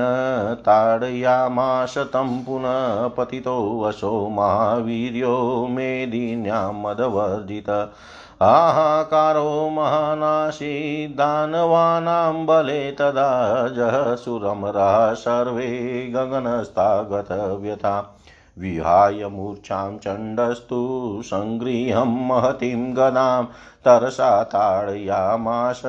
ताडयामाश 0.65 1.97
तं 1.97 2.43
पुनः 2.43 3.07
पतितोऽसौ 3.07 4.29
महावीर्यो 4.29 5.67
मेदिन्यां 5.67 6.73
मदवर्जित। 6.73 7.69
हाहाकारो 8.41 9.69
महानाशी 9.69 11.07
दानवानां 11.07 12.45
बले 12.45 12.91
तदा 12.91 13.67
जहसुरमराः 13.67 15.13
सर्वे 15.13 15.67
गगनस्तागतव्यथा। 16.15 18.13
विहाय 18.59 19.27
मूर्च्छां 19.27 19.97
चण्डस्तु 19.97 20.81
सङ्गृह्यं 21.25 22.27
महतीं 22.27 22.93
गदां 22.93 23.43
तरसा 23.87 24.43
ताडयामास 24.43 25.81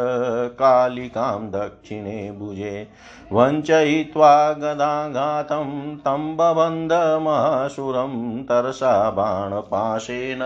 कालिकां 0.60 1.50
दक्षिणे 1.50 2.32
भुजे। 2.32 2.88
वञ्चयित्वा 3.32 4.52
गदाघातं 4.52 5.96
तं 5.96 6.36
बबन्धमासुरं 6.36 8.42
तरसा 8.42 9.10
बाणपाशेन 9.10 10.38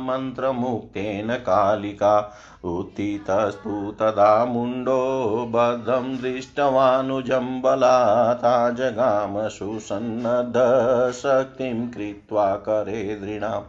मन्त्रमुक्तेन 0.00 1.34
कालिका 1.34 2.32
उत्थितस्तु 2.64 3.94
तदा 4.00 4.44
मुण्डो 4.44 5.46
बद्धं 5.50 6.16
दृष्टवानुजं 6.16 7.62
बलाता 7.62 8.70
जगाम 8.70 9.48
सुसन्नद्धशक्तिं 9.48 11.88
कृत्वा 11.88 12.56
करे 12.56 13.14
दृढाम्। 13.14 13.64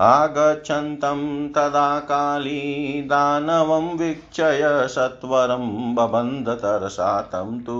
आगच्छन्तं 0.00 1.48
तदा 1.48 1.98
काली 1.98 2.60
दानवं 3.02 3.96
वीक्षय 3.96 4.62
सत्वरं 4.88 5.94
बबन्धतरसा 5.94 7.20
तं 7.22 7.58
तु 7.60 7.76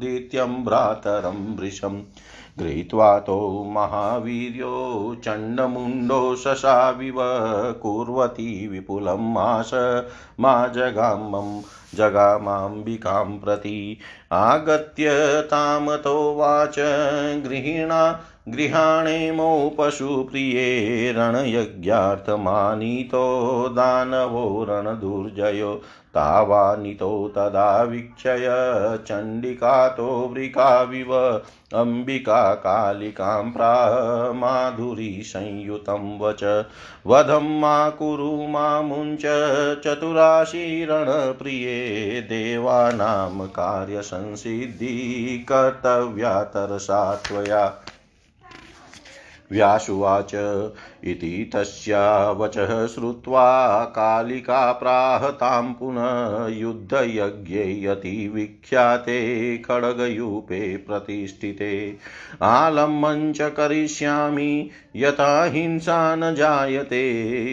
द्वितीयं 0.00 0.64
भ्रातरं 0.64 1.56
वृषम् 1.56 2.00
गृहीत्वा 2.58 3.18
तो 3.18 3.38
महावीर्यो 3.64 4.74
चण्डमुण्डो 5.24 6.34
शशाविव 6.36 7.16
कुर्वती 7.82 8.68
विपुलं 8.68 9.32
मास 9.32 9.70
मा 10.40 10.66
जगामं 10.66 11.60
जगामाम्बिकां 11.96 13.38
प्रति 13.38 13.98
आगत्य 14.32 15.10
तामतोवाच 15.50 16.76
गृहिणा 17.46 18.02
गृहाणेमो 18.48 19.48
पशुप्रिये 19.78 21.12
रणयज्ञार्थमानीतो 21.16 23.24
दानवो 23.76 24.42
रणदुर्जयो 24.68 25.74
तावानितो 26.14 27.10
तदा 27.36 27.82
वीक्षय 27.82 28.46
चण्डिकातो 29.08 30.08
वृकाविव 30.32 31.12
अम्बिका 31.80 32.42
कालिकां 32.64 33.42
प्राह 33.52 33.94
माधुरीसंयुतं 34.40 36.18
वच 36.20 36.42
वधं 37.06 37.48
मा 37.60 37.88
कुरु 38.00 38.32
मा 38.48 38.66
मुञ्च 38.82 39.22
चतुराशीरणप्रिये 39.86 41.81
देवानां 42.20 43.46
कार्यसंसिद्धि 43.46 45.44
कर्तव्या 45.48 46.44
तरसा 46.44 47.14
त्वया। 47.14 47.74
व्यासुवाच। 49.52 50.34
इति 51.04 51.50
तस्या 51.54 52.30
वचः 52.30 52.86
श्रुत्वा 52.86 53.84
कालिका 53.84 54.72
प्राह 54.72 55.30
तां 55.30 55.72
पुनः 55.72 56.46
युद्धयज्ञे 56.56 57.86
अतिविख्याते 57.86 59.58
खड्गयूपे 59.58 60.76
प्रतिष्ठिते। 60.76 61.96
आलम्बं 62.42 63.32
च 63.32 63.40
करिष्यामि, 63.40 64.70
यथा 64.96 65.44
हिंसा 65.44 66.16
न 66.16 66.34
जायते 66.34 67.10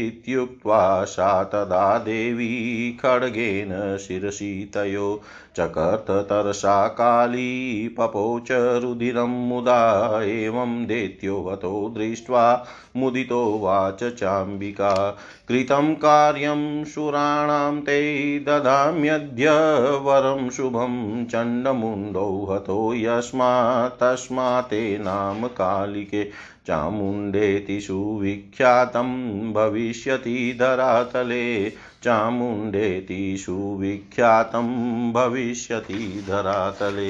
इत्युक्त्वा 0.07 1.03
सा 1.03 1.43
तदा 1.43 1.97
देवी 1.97 2.91
खड्गेन 3.01 3.97
शिरसि 3.97 4.71
तयो। 4.73 5.21
चकर्ततरसा 5.55 6.87
काली 6.87 7.87
पपोच 7.97 8.47
रुधिरं 8.51 9.47
मुदा 9.47 10.21
एवं 10.23 10.85
दैत्यो 10.85 11.49
हतो 11.49 11.88
दृष्ट्वा 11.93 12.65
मुदितो 12.97 13.59
वाच 13.59 14.03
चाम्बिका। 14.03 15.17
कृतं 15.47 15.93
कार्यं 15.95 16.85
सुराणां 16.85 17.81
ते 17.81 18.39
ददाम्यद्य 18.39 19.49
वरं 19.97 20.49
शुभं 20.49 21.25
चण्डमुण्डौ 21.25 22.47
हतो 22.51 22.93
यस्मात् 22.93 24.73
नाम 24.73 25.47
कालिके। 25.47 26.23
चामुण्डेति 26.67 27.81
सुविख्यातं 27.81 29.09
भविष्यति 29.53 30.57
धरातले। 30.59 31.69
चामुण्डेति 32.03 33.37
सुविख्यातं 33.37 34.67
भविष्यति 35.13 36.25
धरातले। 36.27 37.09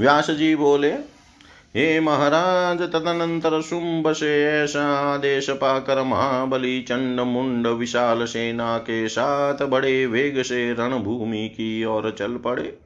व्यास 0.00 0.30
जी 0.30 0.56
बोले 0.56 0.92
हे 1.74 2.00
महाराज, 2.00 2.80
तदनंतर 2.82 3.60
शुंभ 3.62 4.12
से 4.12 4.44
ऐसा 4.44 4.82
आदेश 5.14 5.50
पाकर 5.50 6.02
महाबली 6.02 6.80
चंड 6.82 7.20
मुंड 7.20 7.66
विशाल 7.66 8.24
सेना 8.24 8.78
के 8.78 9.08
साथ 9.08 9.62
बड़े 9.62 10.06
वेग 10.06 10.42
से 10.42 10.72
रणभूमि 10.72 11.48
की 11.48 11.84
ओर 11.84 12.10
चल 12.18 12.36
पड़े। 12.36 12.76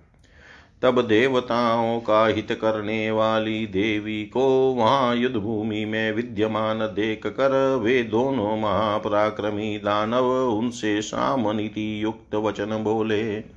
तब 0.82 1.00
देवताओं 1.02 2.00
का 2.00 2.26
हित 2.26 2.52
करने 2.52 3.10
वाली 3.10 3.66
देवी 3.66 4.22
को 4.24 4.46
वहाँ 4.72 5.16
युद्ध 5.16 5.36
भूमि 5.36 5.84
में 5.84 6.12
विद्यमान 6.12 6.78
देख 6.78 7.26
कर 7.26 7.76
वे 7.76 8.02
दोनों 8.02 8.56
महापराक्रमी 8.56 9.76
दानव 9.78 10.30
उनसे 10.58 11.00
सामनीति 11.02 12.02
युक्त 12.02 12.34
वचन 12.34 12.82
बोले। 12.84 13.53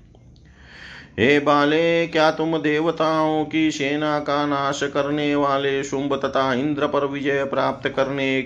हे 1.20 1.40
बाले, 1.40 2.08
क्या 2.08 2.32
तुम 2.32 2.58
देवताओं 2.58 3.46
की 3.46 3.72
सेना 3.72 4.20
का 4.20 4.46
नाश 4.46 4.84
करने 4.84 5.36
वाले 5.36 5.84
शुंभ 5.84 6.14
तथा 6.14 6.54
इंद्र 6.54 6.88
पर 6.88 7.06
विजय 7.06 7.44
प्राप्त 7.44 7.90
करने 7.90 8.42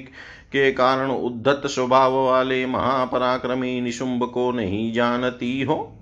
के 0.52 0.72
कारण 0.72 1.12
उद्धत 1.12 1.62
स्वभाव 1.66 2.14
वाले 2.14 2.66
महापराक्रमी 2.66 3.82
निशुंभ 3.82 4.24
को 4.24 4.52
नहीं 4.52 4.94
जानती 4.94 5.62
हो? 5.62 5.98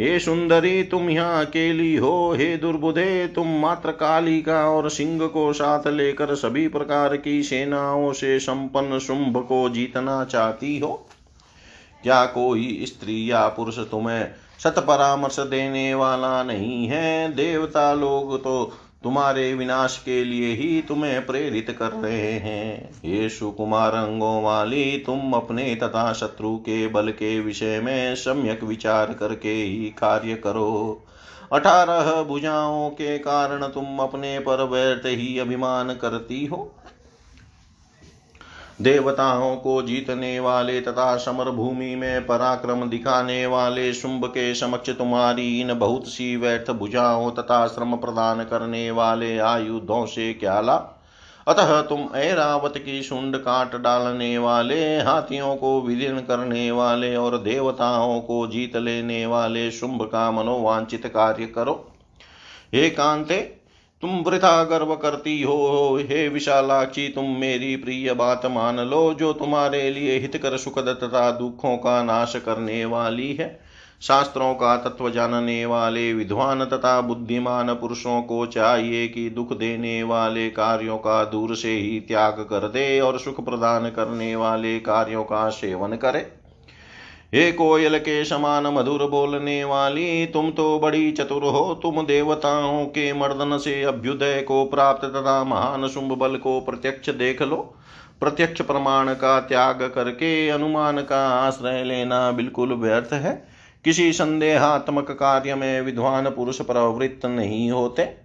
हे 0.00 0.18
सुंदरी, 0.18 0.82
तुम 0.82 1.10
यहाँ 1.10 1.46
अकेली 1.46 1.96
हो। 1.96 2.32
हे 2.32 2.56
दुर्बुधे 2.56 3.28
तुम 3.28 3.48
मात्र 3.48 3.90
काली 3.90 4.42
का 4.42 4.68
और 4.68 4.90
सिंह 4.90 5.26
को 5.26 5.52
साथ 5.52 5.86
लेकर 5.86 6.34
सभी 6.34 6.68
प्रकार 6.68 7.16
की 7.16 7.42
सेनाओं 7.42 8.12
से 8.12 8.38
संपन्न 8.38 8.98
शुंभ 8.98 9.36
को 9.36 9.68
जीतना 9.68 10.24
चाहती 10.24 10.78
हो? 10.78 11.06
क्या 12.02 12.24
कोई 12.24 12.84
स्त्री 12.86 13.30
या 13.30 13.48
पुरुष 13.48 13.78
तुम्हें 13.78 14.28
सत 14.64 14.78
परामर्श 14.78 15.38
देने 15.40 15.92
वाला 15.94 16.42
नहीं 16.42 16.86
है। 16.86 17.32
देवता 17.32 17.92
लोग 17.94 18.38
तो 18.38 18.72
तुम्हारे 19.04 19.52
विनाश 19.54 19.96
के 20.04 20.22
लिए 20.24 20.52
ही 20.54 20.80
तुम्हें 20.82 21.26
प्रेरित 21.26 21.70
कर 21.78 21.92
रहे 21.92 22.32
हैं। 22.32 22.90
ये 23.04 23.28
सुकुमार 23.28 23.94
अंगों 23.94 24.42
वाली 24.42 24.98
तुम 24.98 25.32
अपने 25.32 25.74
तथा 25.74 26.12
शत्रु 26.12 26.56
के 26.56 26.86
बल 26.88 27.10
के 27.10 27.38
विषय 27.40 27.80
में 27.80 28.14
सम्यक 28.14 28.64
विचार 28.64 29.12
करके 29.12 29.54
ही 29.54 29.88
कार्य 29.98 30.34
करो। 30.34 31.04
अठारह 31.52 32.22
भुजाओं 32.22 32.90
के 32.90 33.16
कारण 33.18 33.66
तुम 33.66 33.98
अपने 33.98 34.38
पर 34.38 34.64
व्यर्थ 34.64 35.06
ही 35.06 35.38
अभिमान 35.38 35.94
करती 35.94 36.44
हो। 36.46 36.58
देवताओं 38.80 39.56
को 39.56 39.82
जीतने 39.82 40.40
वाले 40.40 40.80
तथा 40.80 41.16
समर 41.16 41.50
भूमि 41.50 41.96
में 41.96 42.26
पराक्रम 42.26 42.88
दिखाने 42.88 43.46
वाले 43.46 43.92
शुंभ 43.92 44.24
के 44.24 44.54
समक्ष 44.54 44.90
तुम्हारी 44.90 45.60
इन 45.60 45.78
बहुत 45.78 46.06
सी 46.06 46.36
व्यर्थ 46.36 46.70
भुजाओं 46.70 47.30
तथा 47.30 47.66
श्रम 47.66 47.96
प्रदान 47.96 48.44
करने 48.44 48.90
वाले 48.90 49.38
आयुधों 49.38 50.06
से 50.06 50.34
क्या 50.34 50.60
ला? 50.60 50.76
अतः 51.48 51.82
तुम 51.82 52.16
ऐरावत 52.16 52.72
की 52.78 53.02
सुंड 53.02 53.36
काट 53.36 53.76
डालने 53.76 54.38
वाले, 54.38 54.98
हाथियों 54.98 55.56
को 55.56 55.80
विलीन 55.80 56.18
करने 56.18 56.70
वाले 56.70 57.16
और 57.16 57.38
देवताओं 57.38 58.20
को 58.20 58.46
जीत 58.46 58.76
लेने 58.76 59.26
वाले 59.26 59.70
शुंभ 59.70 60.02
का 60.02 60.30
मनोवांचित 60.30 61.06
कार्य 61.06 61.46
करो। 61.46 61.90
हे 62.74 62.90
कांते 62.90 63.59
तुम 64.02 64.10
वृथा 64.10 64.64
गर्व 64.64 64.94
करती 64.96 65.42
हो, 65.42 65.98
हे 66.02 66.28
विशालाक्षी, 66.28 67.08
तुम 67.08 67.24
मेरी 67.24 67.76
प्रिय 67.76 68.12
बात 68.12 68.46
मान 68.46 68.80
लो, 68.80 69.14
जो 69.14 69.32
तुम्हारे 69.32 69.90
लिए 69.90 70.18
हितकर 70.18 70.56
सुखद 70.56 70.98
तथा 71.02 71.30
दुखों 71.30 71.76
का 71.76 72.02
नाश 72.02 72.36
करने 72.36 72.84
वाली 72.84 73.32
है। 73.32 73.60
शास्त्रों 74.02 74.54
का 74.54 74.76
तत्व 74.76 75.10
जानने 75.10 75.66
वाले, 75.66 76.14
विद्वान 76.14 76.64
तथा 76.64 77.00
बुद्धिमान 77.00 77.74
पुरुषों 77.74 78.22
को 78.22 78.46
चाहिए 78.46 79.08
कि 79.08 79.30
दुख 79.30 79.52
देने 79.52 80.02
वाले 80.02 80.50
कार्यों 80.50 80.98
का 80.98 81.24
दूर 81.24 81.54
से 81.56 81.72
ही 81.72 82.00
त्याग 82.00 82.32
कर 82.32 82.68
दे 82.68 83.00
और 83.00 83.18
सुख 83.18 83.44
प्रदान 83.44 83.90
करने 83.90 84.36
वाले 84.36 84.80
कार्यों 84.80 85.24
का 85.24 85.48
सेवन 85.48 85.96
करे। 85.96 86.39
हे 87.34 87.52
कोयल 87.52 87.98
के 87.98 88.24
समान 88.24 88.66
मधुर 88.66 89.06
बोलने 89.06 89.64
वाली, 89.64 90.26
तुम 90.26 90.50
तो 90.50 90.78
बड़ी 90.78 91.12
चतुर 91.12 91.44
हो, 91.44 91.74
तुम 91.74 92.06
देवताओं 92.06 92.84
के 92.86 93.12
मर्दन 93.12 93.58
से 93.58 93.82
अभ्युदय 93.82 94.42
को 94.42 94.64
प्राप्त 94.64 95.04
तथा 95.04 95.44
महान 95.44 95.88
शुंभ 95.88 96.12
बल 96.12 96.36
को 96.36 96.60
प्रत्यक्ष 96.60 97.10
देख 97.10 97.42
लो। 97.42 97.74
प्रत्यक्ष 98.20 98.62
प्रमाण 98.62 99.14
का 99.14 99.40
त्याग 99.40 99.92
करके 99.94 100.48
अनुमान 100.48 101.02
का 101.02 101.28
आश्रय 101.28 101.84
लेना 101.84 102.30
बिल्कुल 102.30 102.72
व्यर्थ 102.72 103.12
है। 103.12 103.48
किसी 103.84 104.12
संदेहात्मक 104.12 105.10
कार्य 105.10 105.54
में 105.54 105.80
विद्वान 105.80 106.30
पुरुष 106.30 106.60
प्रवृत्त 106.60 107.26
नहीं 107.26 107.70
होते। 107.70 108.19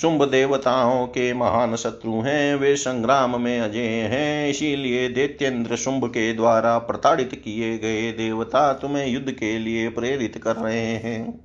शुंभ 0.00 0.22
देवताओं 0.22 1.06
के 1.06 1.32
महान 1.34 1.76
शत्रु 1.76 2.12
हैं, 2.12 2.54
वे 2.54 2.76
संग्राम 2.76 3.40
में 3.40 3.60
अजय 3.60 3.80
हैं, 3.80 4.48
इसीलिए 4.48 5.08
दैत्येंद्र 5.08 5.76
शुंभ 5.76 6.04
के 6.04 6.32
द्वारा 6.32 6.78
प्रताड़ित 6.78 7.42
किए 7.44 7.78
गए 7.78 8.12
देवता 8.12 8.72
तुम्हें 8.72 9.06
युद्ध 9.06 9.30
के 9.30 9.58
लिए 9.58 9.88
प्रेरित 9.88 10.38
कर 10.38 10.56
रहे 10.56 10.86
हैं। 10.86 11.40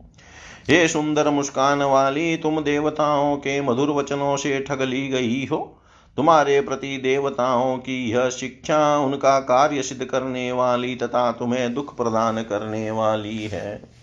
हे 0.69 0.87
सुंदर 0.87 1.29
मुस्कान 1.29 1.83
वाली, 1.83 2.37
तुम 2.37 2.61
देवताओं 2.61 3.37
के 3.37 3.61
मधुर 3.61 3.89
वचनों 3.89 4.37
से 4.37 4.59
ठग 4.59 4.81
ली 4.81 5.07
गई 5.07 5.45
हो। 5.45 5.75
तुम्हारे 6.17 6.61
प्रति 6.61 6.97
देवताओं 6.97 7.77
की 7.77 8.11
यह 8.11 8.29
शिक्षा 8.29 8.97
उनका 8.97 9.39
कार्य 9.39 9.81
सिद्ध 9.83 10.05
करने 10.05 10.51
वाली 10.51 10.95
तथा 10.95 11.31
तुम्हें 11.31 11.73
दुख 11.73 11.97
प्रदान 11.97 12.41
करने 12.43 12.91
वाली 12.91 13.37
है। 13.37 13.98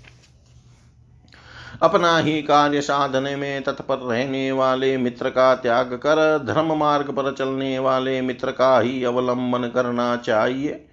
अपना 1.83 2.19
ही 2.19 2.43
कार्य 2.43 2.81
साधने 2.81 3.37
में 3.37 3.63
तत्पर 3.63 3.99
रहने 3.99 4.53
वाले 4.53 4.97
मित्र 4.97 5.31
का 5.31 5.55
त्याग 5.55 5.93
कर 5.95 6.45
धर्म 6.45 6.73
मार्ग 6.75 7.11
पर 7.11 7.33
चलने 7.33 7.79
वाले 7.79 8.21
मित्र 8.21 8.51
का 8.51 8.79
ही 8.81 9.05
अवलंबन 9.05 9.71
करना 9.75 10.17
चाहिए। 10.17 10.85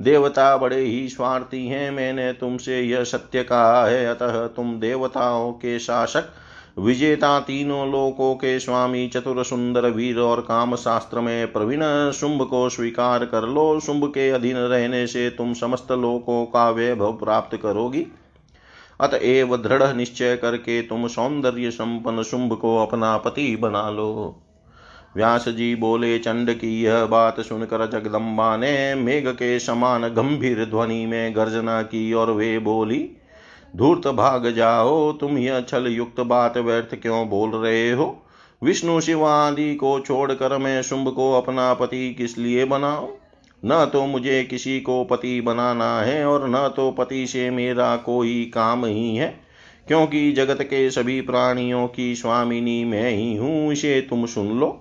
देवता 0.00 0.56
बड़े 0.56 0.80
ही 0.80 1.08
स्वार्थी 1.08 1.66
हैं, 1.66 1.90
मैंने 1.90 2.32
तुमसे 2.32 2.80
यह 2.80 3.04
सत्य 3.04 3.42
कहा 3.42 3.86
है। 3.86 4.06
अतः 4.06 4.46
तुम 4.46 4.74
देवताओं 4.80 5.52
के 5.52 5.78
शासक, 5.78 6.28
विजेता 6.78 7.38
तीनों 7.40 7.90
लोकों 7.90 8.34
के 8.34 8.58
स्वामी, 8.58 9.06
चतुर 9.08 9.44
सुंदर 9.44 9.86
वीर 9.90 10.18
और 10.18 10.40
काम 10.40 10.76
शास्त्र 10.76 11.20
में 11.20 11.52
प्रवीण 11.52 12.10
शुंभ 12.10 12.42
को 12.42 12.68
स्वीकार 12.68 13.24
कर 13.24 13.42
लो। 13.42 13.80
शुंभ 13.80 14.06
के 14.08 14.30
अधीन 14.30 14.56
रहने 14.56 15.06
से 15.06 15.28
तुम 15.30 15.52
समस्त 15.54 15.92
लोकों 15.92 16.44
का 16.46 16.70
वैभव 16.70 17.12
प्राप्त 17.12 17.56
करोगी। 17.56 18.06
अतएव 19.02 19.56
दृढ़ 19.56 19.94
निश्चय 19.94 20.36
करके 20.36 20.82
तुम 20.82 21.06
सौंदर्य 21.06 21.70
संपन्न 21.70 22.22
शुंभ 22.22 22.52
को 22.52 22.76
अपना 22.86 23.16
पति 23.16 23.56
बना 23.56 23.90
लो। 23.90 24.42
व्यास 25.16 25.48
जी 25.48 25.74
बोले, 25.74 26.18
चंड 26.18 26.54
की 26.54 26.82
यह 26.82 27.04
बात 27.04 27.40
सुनकर 27.40 27.90
जगदम्बा 27.90 28.56
ने 28.56 28.94
मेघ 28.94 29.28
के 29.28 29.58
समान 29.58 30.08
गंभीर 30.08 30.64
ध्वनि 30.64 31.06
में 31.06 31.36
गर्जना 31.36 31.82
की 31.82 32.12
और 32.12 32.30
वे 32.30 32.58
बोली, 32.58 33.10
धूर्त 33.76 34.08
भाग 34.08 34.50
जाओ, 34.50 35.12
तुम 35.12 35.38
यह 35.38 35.60
छल 35.60 35.86
युक्त 35.86 36.20
बात 36.20 36.58
व्यर्थ 36.58 36.94
क्यों 36.94 37.28
बोल 37.28 37.50
रहे 37.50 37.90
हो? 37.90 38.22
विष्णु 38.62 39.00
शिव 39.00 39.26
आदि 39.26 39.74
को 39.74 40.00
छोड़कर 40.00 40.58
मैं 40.58 40.82
शुंभ 40.82 41.08
को 41.08 41.32
अपना 41.32 41.74
पति 41.74 42.14
किस 42.14 42.38
लिए 42.38 42.64
बनाऊँ? 42.64 43.21
न 43.62 43.84
तो 43.92 44.04
मुझे 44.06 44.42
किसी 44.44 44.78
को 44.80 45.02
पति 45.04 45.40
बनाना 45.40 46.00
है 46.00 46.24
और 46.26 46.48
न 46.48 46.68
तो 46.76 46.90
पति 46.90 47.26
से 47.26 47.48
मेरा 47.50 47.94
कोई 47.96 48.44
काम 48.54 48.84
ही 48.86 49.14
है, 49.16 49.34
क्योंकि 49.86 50.30
जगत 50.32 50.62
के 50.62 50.90
सभी 50.90 51.20
प्राणियों 51.20 51.86
की 51.88 52.14
स्वामिनी 52.14 52.84
मैं 52.84 53.10
ही 53.10 53.34
हूँ, 53.36 53.72
इसे 53.72 54.00
तुम 54.10 54.26
सुन 54.26 54.58
लो। 54.60 54.78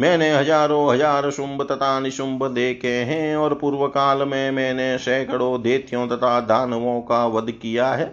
मैंने 0.00 0.30
हज़ारों 0.30 0.92
हज़ार 0.92 1.30
शुंभ 1.30 1.62
तथा 1.62 1.98
निशुंभ 2.00 2.44
देखे 2.44 2.92
हैं 3.04 3.36
और 3.36 3.54
पूर्व 3.54 3.86
काल 3.88 4.22
में 4.28 4.50
मैंने 4.50 4.96
सैकड़ों 4.98 5.62
देत्यों 5.62 6.06
तथा 6.08 6.38
दानवों 6.42 7.00
का 7.02 7.24
वध 7.26 7.50
किया 7.52 7.88
है। 7.88 8.06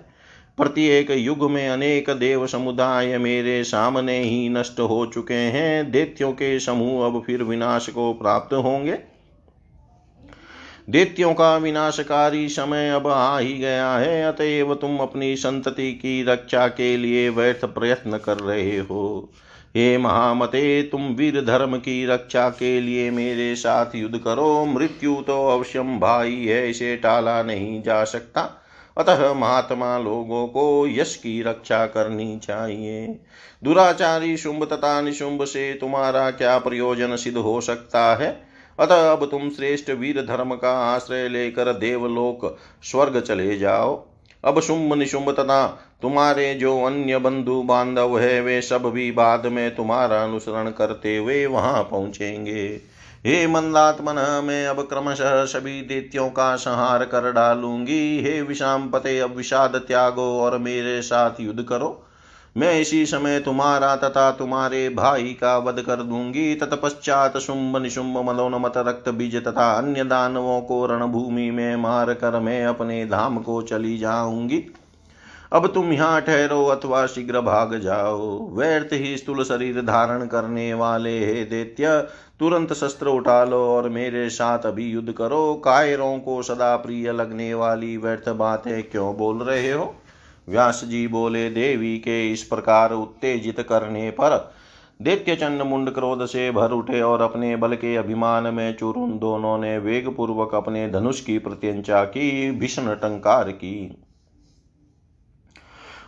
प्रत्येक 0.57 1.11
युग 1.11 1.49
में 1.51 1.67
अनेक 1.69 2.09
देव 2.09 2.45
समुदाय 2.47 3.17
मेरे 3.17 3.63
सामने 3.63 4.19
ही 4.19 4.49
नष्ट 4.49 4.79
हो 4.79 5.05
चुके 5.05 5.33
हैं। 5.33 5.91
देत्यों 5.91 6.31
के 6.33 6.59
समूह 6.59 7.05
अब 7.05 7.21
फिर 7.21 7.43
विनाश 7.43 7.89
को 7.89 8.11
प्राप्त 8.13 8.53
होंगे। 8.55 8.97
देत्यों 10.89 11.33
का 11.33 11.57
विनाशकारी 11.57 12.49
समय 12.49 12.89
अब 12.89 13.07
आ 13.07 13.39
ही 13.39 13.53
गया 13.53 13.91
है, 13.93 14.23
अतएव 14.23 14.75
तुम 14.75 14.97
अपनी 14.97 15.35
संतति 15.35 15.91
की 15.91 16.23
रक्षा 16.23 16.67
के 16.67 16.97
लिए 16.97 17.29
व्यर्थ 17.29 17.65
प्रयत्न 17.65 18.17
कर 18.17 18.37
रहे 18.37 18.77
हो। 18.77 19.29
हे 19.75 19.97
महामते, 19.97 20.83
तुम 20.83 21.01
वीर 21.01 21.41
धर्म 21.41 21.77
की 21.77 22.05
रक्षा 22.05 22.49
के 22.49 22.81
लिए 22.81 23.11
मेरे 23.11 23.55
साथ 23.55 23.95
युद्ध 23.95 24.17
करो, 24.17 24.65
मृत्यु 24.65 25.15
तो 25.15 25.47
अवश्यम 25.47 25.99
भाई 25.99 26.45
है, 26.45 26.69
इसे 26.69 26.97
टाला 26.97 27.43
नहीं 27.43 27.83
जा 27.83 28.03
सकता। 28.03 28.63
अतः 28.97 29.33
महात्मा 29.33 29.97
लोगों 29.97 30.47
को 30.47 30.87
यश 30.87 31.15
की 31.15 31.41
रक्षा 31.41 31.85
करनी 31.85 32.39
चाहिए। 32.39 33.19
दुराचारी 33.63 34.37
शुंभ 34.37 34.63
तथा 34.63 35.01
निशुंभ 35.01 35.43
से 35.43 35.73
तुम्हारा 35.73 36.31
क्या 36.31 36.57
प्रयोजन 36.57 37.15
सिद्ध 37.15 37.37
हो 37.37 37.61
सकता 37.61 38.15
है? 38.15 38.52
अतः 38.83 39.11
अब 39.11 39.25
तुम 39.25 39.49
श्रेष्ठ 39.49 39.89
वीर 39.89 40.21
धर्म 40.21 40.55
का 40.55 40.71
आश्रय 40.85 41.27
लेकर 41.29 41.73
देवलोक 41.73 42.57
स्वर्ग 42.83 43.19
चले 43.19 43.57
जाओ। 43.57 44.03
अब 44.43 44.59
शुंभ 44.59 44.93
निशुंभ 44.93 45.29
तथा 45.29 45.65
तुम्हारे 46.01 46.53
जो 46.53 46.77
अन्य 46.83 47.17
बंधु 47.17 47.61
बांधव 47.63 48.17
है, 48.19 48.41
वे 48.41 48.61
सब 48.61 48.85
भी 48.85 49.11
बाद 49.11 49.45
में 49.45 49.75
तुम्हारा 49.75 50.23
अनुसरण 50.23 50.69
करते 50.69 51.17
हुए 51.17 51.45
वहाँ 51.45 51.83
पहुँचेंगे। 51.83 52.65
हे 53.25 53.45
मंदात्मन, 53.47 54.15
मैं 54.45 54.65
अब 54.67 54.81
क्रमशः 54.81 55.43
सभी 55.45 55.81
दैत्यों 55.81 56.29
का 56.29 56.55
संहार 56.55 57.05
कर 57.05 57.31
डालूँगी। 57.31 58.19
हे 58.23 58.41
विषाम 58.41 58.89
पते 58.89 59.19
अब 59.19 59.35
विषाद 59.35 59.75
त्यागो 59.87 60.27
और 60.39 60.57
मेरे 60.57 61.01
साथ 61.01 61.39
युद्ध 61.39 61.63
करो। 61.63 62.05
मैं 62.55 62.73
इसी 62.81 63.05
समय 63.05 63.39
तुम्हारा 63.39 63.95
तथा 63.95 64.29
तुम्हारे 64.31 64.89
भाई 64.89 65.33
का 65.33 65.57
वध 65.57 65.81
कर 65.81 65.95
दूँगी। 65.95 66.53
तत्पश्चात 66.55 67.37
शुंभ 67.37 67.77
निशुंभ 67.77 68.17
मलोनमत 68.19 68.73
रक्त 68.77 69.09
बीज 69.09 69.35
तथा 69.43 69.71
अन्य 69.71 70.03
दानवों 70.03 70.59
को 70.61 70.85
रणभूमि 70.85 71.49
में 71.51 71.75
मार 71.75 72.13
कर 72.13 72.39
मैं 72.39 72.63
अपने 72.65 73.05
धाम 73.05 73.37
को 73.37 73.61
चली 73.61 73.97
जाऊँगी। 73.97 74.63
अब 75.53 75.67
तुम 75.67 75.91
यहाँ 75.93 76.21
ठहरो 76.21 76.63
अथवा 76.65 77.05
शीघ्र 77.05 77.41
भाग 77.41 77.77
जाओ। 77.79 78.55
व्यर्थ 78.55 78.93
ही 78.93 79.17
स्थूल 79.17 79.43
शरीर 79.43 79.81
धारण 79.81 80.25
करने 80.25 80.73
वाले 80.73 81.17
हे 81.19 81.43
दैत्य, 81.45 81.99
तुरंत 82.39 82.73
शस्त्र 82.73 83.07
उठा 83.07 83.43
लो 83.43 83.65
और 83.67 83.89
मेरे 83.89 84.29
साथ 84.29 84.65
अभी 84.65 84.89
युद्ध 84.89 85.11
करो। 85.11 85.53
कायरों 85.55 86.17
को 86.19 86.41
सदा 86.41 86.75
प्रिय 86.75 87.11
लगने 87.11 87.53
वाली 87.53 87.97
व्यर्थ 87.97 88.29
बातें 88.29 88.83
क्यों 88.83 89.15
बोल 89.17 89.43
रहे 89.43 89.71
हो? 89.71 89.93
व्यास 90.47 90.81
जी 90.85 91.07
बोले, 91.07 91.49
देवी 91.49 91.97
के 91.97 92.31
इस 92.31 92.43
प्रकार 92.43 92.93
उत्तेजित 92.93 93.61
करने 93.61 94.09
पर 94.11 94.53
दैत्य 95.01 95.35
चंड 95.35 95.61
मुंड 95.61 95.89
क्रोध 95.89 96.25
से 96.25 96.51
भर 96.51 96.71
उठे 96.71 97.01
और 97.01 97.21
अपने 97.21 97.55
बल 97.55 97.75
के 97.75 97.95
अभिमान 97.95 98.53
में 98.53 98.75
चूर 98.77 98.95
उन 98.95 99.17
दोनों 99.19 99.57
ने 99.57 99.77
वेग 99.77 100.09
पूर्वक 100.15 100.55
अपने 100.55 100.89
धनुष 100.89 101.21
की 101.21 101.37
प्रत्यंचा 101.39 102.03
की, 102.03 102.51
भीषण 102.51 102.93
टंकार 102.95 103.51
की। 103.51 103.97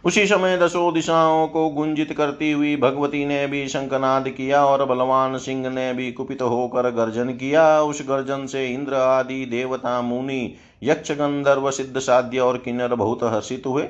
उसी 0.06 0.26
समय 0.28 0.58
दसों 0.58 0.94
दिशाओं 0.94 1.48
को 1.48 1.70
गुंजित 1.70 2.14
करती 2.14 2.52
हुई 2.52 2.76
भगवती 2.76 3.26
ने 3.26 3.48
भी 3.48 3.68
शंखनाद 3.68 4.30
किया 4.30 4.66
और 4.66 4.86
बलवान 4.86 5.38
सिंह 5.38 5.70
ने 5.70 5.94
भी 5.94 6.12
कुपित 6.12 6.42
होकर 6.42 6.90
गर्जन 6.92 7.30
किया। 7.30 7.82
उस 7.82 8.02
गर्जन 8.02 8.46
से 8.46 8.68
इंद्र 8.68 8.94
आदि 8.94 9.46
देवता 9.46 10.02
मुनि 10.02 10.56
यक्ष 10.84 11.12
गंधर्व 11.12 11.72
सिद्ध 11.72 12.00
साध्य 12.00 12.40
और 12.40 12.58
किन्नर 12.58 12.96
बहुत 12.96 13.24
हर्षित 13.24 13.64
हुए। 13.66 13.88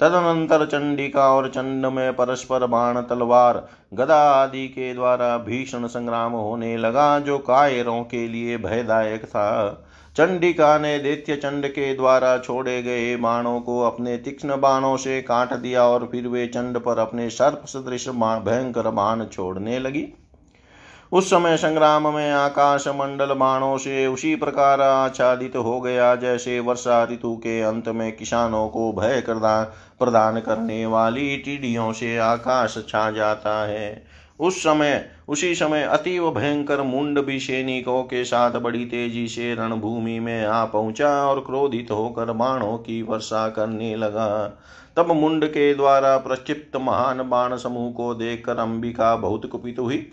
तदनंतर 0.00 0.64
चंडिका 0.66 1.28
और 1.28 1.48
चंड 1.48 1.86
में 1.86 2.12
परस्पर 2.12 2.66
बाण 2.66 3.00
तलवार 3.00 3.66
गदा 3.94 4.20
आदि 4.32 4.66
के 4.68 4.92
द्वारा 4.94 5.36
भीषण 5.38 5.86
संग्राम 5.86 6.32
होने 6.32 6.76
लगा, 6.76 7.18
जो 7.18 7.38
कायरों 7.38 8.02
के 8.04 8.26
लिए 8.28 8.56
भयदायक 8.56 9.24
था। 9.24 9.72
चंडिका 10.16 10.78
ने 10.78 10.98
दैत्य 10.98 11.36
चंड 11.36 11.66
के 11.66 11.94
द्वारा 11.94 12.36
छोड़े 12.38 12.82
गए 12.82 13.16
बाणों 13.16 13.60
को 13.60 13.80
अपने 13.80 14.16
तीक्ष्ण 14.16 14.60
बाणों 14.60 14.96
से 14.96 15.20
काट 15.22 15.52
दिया 15.52 15.84
और 15.84 16.08
फिर 16.12 16.28
वे 16.28 16.46
चंड 16.46 16.78
पर 16.78 16.98
अपने 16.98 17.28
सर्प 17.30 17.62
सदृश 17.66 18.08
भयंकर 18.08 18.90
बाण 18.90 19.24
छोड़ने 19.24 19.78
लगी। 19.78 20.06
उस 21.12 21.26
समय 21.26 21.56
संग्राम 21.56 22.14
में 22.14 22.30
आकाश 22.30 22.86
मंडल 22.88 23.32
बाणों 23.34 23.76
से 23.78 24.06
उसी 24.06 24.34
प्रकार 24.36 24.80
आच्छादित 24.80 25.56
हो 25.56 25.80
गया, 25.80 26.14
जैसे 26.14 26.60
वर्षा 26.60 27.02
ऋतु 27.04 27.34
के 27.36 27.60
अंत 27.60 27.88
में 27.88 28.16
किसानों 28.16 28.68
को 28.68 28.92
भय 28.92 29.22
प्रदान 29.28 30.40
करने 30.40 30.86
वाली 30.86 31.36
टीडियों 31.36 31.92
से 31.92 32.16
आकाश 32.18 32.76
छा 32.88 33.10
जाता 33.10 33.66
है। 33.66 34.04
उस 34.40 34.58
समय, 34.58 35.04
उसी 35.28 35.54
समय 35.54 35.82
अतीव 35.82 36.30
भयंकर 36.30 36.82
मुंड 36.82 37.20
भी 37.20 37.38
सैनिकों 37.40 38.02
के 38.02 38.24
साथ 38.24 38.50
बड़ी 38.50 38.84
तेज़ी 38.84 39.26
से 39.28 39.54
रणभूमि 39.54 40.18
में 40.20 40.46
आ 40.46 40.64
पहुँचा 40.64 41.10
और 41.24 41.40
क्रोधित 41.40 41.90
होकर 41.90 42.32
बाणों 42.32 42.76
की 42.78 43.02
वर्षा 43.02 43.48
करने 43.48 43.94
लगा। 43.96 44.60
तब 44.96 45.12
मुंड 45.12 45.44
के 45.44 45.74
द्वारा 45.74 46.16
प्रक्षिप्त 46.16 46.76
महान 46.76 47.22
बाण 47.28 47.56
समूह 47.56 47.92
को 47.92 48.14
देखकर 48.14 48.56
अंबिका 48.56 49.14
बहुत 49.16 49.46
कुपित 49.46 49.78
हुई। 49.78 50.10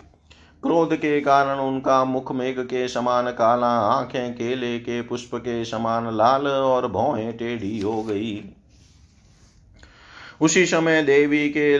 क्रोध 0.64 0.96
के 0.96 1.22
कारण 1.22 1.60
उनका 1.60 2.06
मुख 2.06 2.32
मेघ 2.32 2.60
के 2.60 2.88
समान 2.88 3.32
काला, 3.32 3.68
आँखें 3.68 4.34
केले 4.34 4.80
के 4.80 5.02
पुष्प 5.02 5.30
के 5.36 5.66
समान 5.66 6.18
लाल 6.18 6.48
और 6.48 6.88
भौहें 6.88 7.38
टेढ़ी 7.38 7.80
हो 7.80 8.04
गई। 8.04 8.44
उसी 10.42 10.66
समय 10.66 11.04
देवी 11.04 11.50
के 11.50 11.78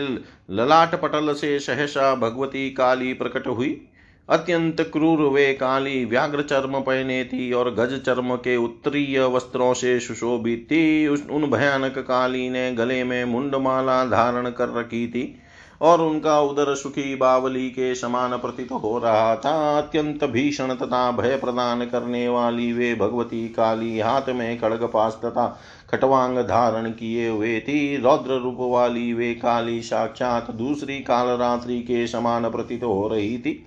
ललाट 0.54 0.94
पटल 0.94 1.34
से 1.34 1.58
सहसा 1.58 2.14
भगवती 2.14 2.70
काली 2.70 3.12
प्रकट 3.12 3.46
हुई। 3.46 3.86
अत्यंत 4.28 4.80
क्रूर 4.80 5.18
वे 5.18 5.54
काली 5.54 6.04
व्याघ्र 6.04 6.42
चर्म 6.42 6.80
पहने 6.80 7.24
थी 7.24 7.52
और 7.52 7.74
गज 7.74 8.02
चर्म 8.02 8.36
के 8.36 8.56
उत्तरीय 8.56 9.20
वस्त्रों 9.20 9.74
से 9.74 10.00
सुशोभित 10.00 10.68
थी। 10.70 11.08
उन 11.08 11.50
भयानक 11.50 11.98
काली 11.98 12.50
ने 12.50 12.72
गले 12.74 13.04
में 13.04 13.24
मुंडमाला 13.24 14.04
धारण 14.04 14.50
कर 14.50 14.68
रखी 14.68 15.08
थी। 15.08 15.42
और 15.80 16.00
उनका 16.02 16.40
उदर 16.40 16.74
सुखी 16.74 17.14
बावली 17.14 17.68
के 17.70 17.94
समान 17.94 18.36
प्रतीत 18.36 18.72
हो 18.72 18.98
रहा 18.98 19.36
था। 19.36 19.78
अत्यंत 19.78 20.24
भीषण 20.24 20.74
तथा 20.74 21.10
भय 21.12 21.36
प्रदान 21.36 21.84
करने 21.84 22.28
वाली 22.28 22.72
वे 22.72 22.94
भगवती 22.94 23.48
काली 23.48 23.98
हाथ 24.00 24.28
में 24.28 24.58
खड़ग 24.60 24.84
पास 24.84 25.20
तथा 25.24 25.46
खटवांग 25.90 26.38
धारण 26.38 26.90
किए 26.90 27.28
हुए 27.28 27.58
थी। 27.60 27.96
रौद्र 27.96 28.38
रूप 28.38 28.56
वाली 28.60 29.12
वे 29.12 29.34
काली 29.34 29.80
साक्षात 29.82 30.50
दूसरी 30.50 30.98
काल 31.00 31.26
रात्रि 31.26 31.80
के 31.80 32.06
समान 32.06 32.50
प्रतीत 32.50 32.84
हो 32.84 33.08
रही 33.08 33.38
थी। 33.38 33.66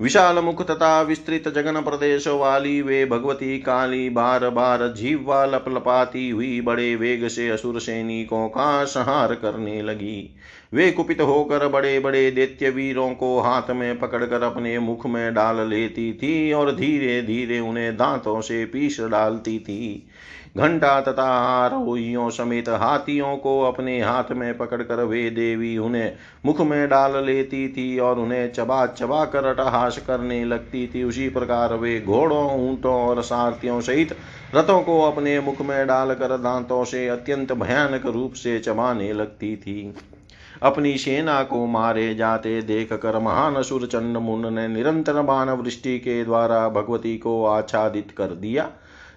विशाल 0.00 0.38
मुख 0.38 0.62
तथा 0.66 1.00
विस्तृत 1.02 1.48
जगन 1.48 1.80
प्रदेश 1.80 2.26
वाली 2.28 2.82
वे 2.82 3.04
भगवती 3.06 3.58
काली 3.58 4.08
बार 4.10 4.48
बार 4.50 4.86
जीवा 4.88 5.44
लपलपाती 5.44 6.30
हुई 6.30 6.60
बड़े 6.60 6.94
वेग 6.96 7.28
से 7.28 7.48
असुर 7.48 7.80
सैनिकों 7.80 8.48
का 8.48 8.84
संहार 8.84 9.34
करने 9.34 9.82
लगी। 9.82 10.34
वे 10.72 10.90
कुपित 10.90 11.20
होकर 11.20 11.66
बड़े 11.68 11.98
बड़े 12.00 12.30
दैत्य 12.30 12.70
वीरों 12.70 13.10
को 13.14 13.38
हाथ 13.40 13.70
में 13.70 13.98
पकड़कर 13.98 14.42
अपने 14.42 14.78
मुख 14.78 15.06
में 15.06 15.34
डाल 15.34 15.56
लेती 15.68 16.12
थी 16.12 16.52
और 16.52 16.74
धीरे 16.76 17.20
धीरे 17.22 17.58
उन्हें 17.60 17.96
दांतों 17.96 18.40
से 18.40 18.64
पीस 18.64 19.00
डालती 19.00 19.58
थी। 19.58 20.08
घंटा 20.56 21.00
तथा 21.00 21.22
आरोहियों 21.22 22.28
समेत 22.30 22.68
हाथियों 22.68 23.36
को 23.36 23.60
अपने 23.62 24.00
हाथ 24.00 24.32
में 24.32 24.56
पकड़कर 24.58 25.02
वे 25.04 25.28
देवी 25.30 25.76
उन्हें 25.78 26.12
मुख 26.46 26.60
में 26.60 26.88
डाल 26.88 27.24
लेती 27.24 27.68
थी 27.68 27.98
और 27.98 28.18
उन्हें 28.18 28.52
चबा 28.52 28.86
चबा 28.86 29.24
कर 29.24 29.44
अटहास 29.44 29.98
करने 29.98 30.44
लगती 30.44 30.86
थी। 30.86 31.04
उसी 31.04 31.28
प्रकार 31.28 31.74
वे 31.74 32.00
घोड़ों, 32.00 32.50
ऊंटों 32.60 32.94
और 32.94 33.22
सारथियों 33.22 33.80
सहित 33.80 34.16
रथों 34.54 34.80
को 34.82 35.00
अपने 35.02 35.38
मुख 35.40 35.60
में 35.60 35.86
डालकर 35.86 36.36
दांतों 36.38 36.84
से 36.84 37.06
अत्यंत 37.08 37.52
भयानक 37.52 38.06
रूप 38.06 38.32
से 38.32 38.58
चबाने 38.58 39.12
लगती 39.12 39.56
थी। 39.56 39.94
अपनी 40.62 40.96
सेना 40.98 41.42
को 41.42 41.66
मारे 41.66 42.14
जाते 42.14 42.60
देख 42.62 42.92
कर 42.92 43.18
महान 43.18 43.54
असुर 43.54 43.86
चंड 43.86 44.16
मुंड 44.16 44.46
ने 44.46 44.66
निरंतर 44.68 45.20
बाण 45.22 45.50
वृष्टि 45.50 45.98
के 45.98 46.24
द्वारा 46.24 46.68
भगवती 46.68 47.16
को 47.18 47.44
आच्छादित 47.46 48.10
कर 48.10 48.34
दिया। 48.34 48.70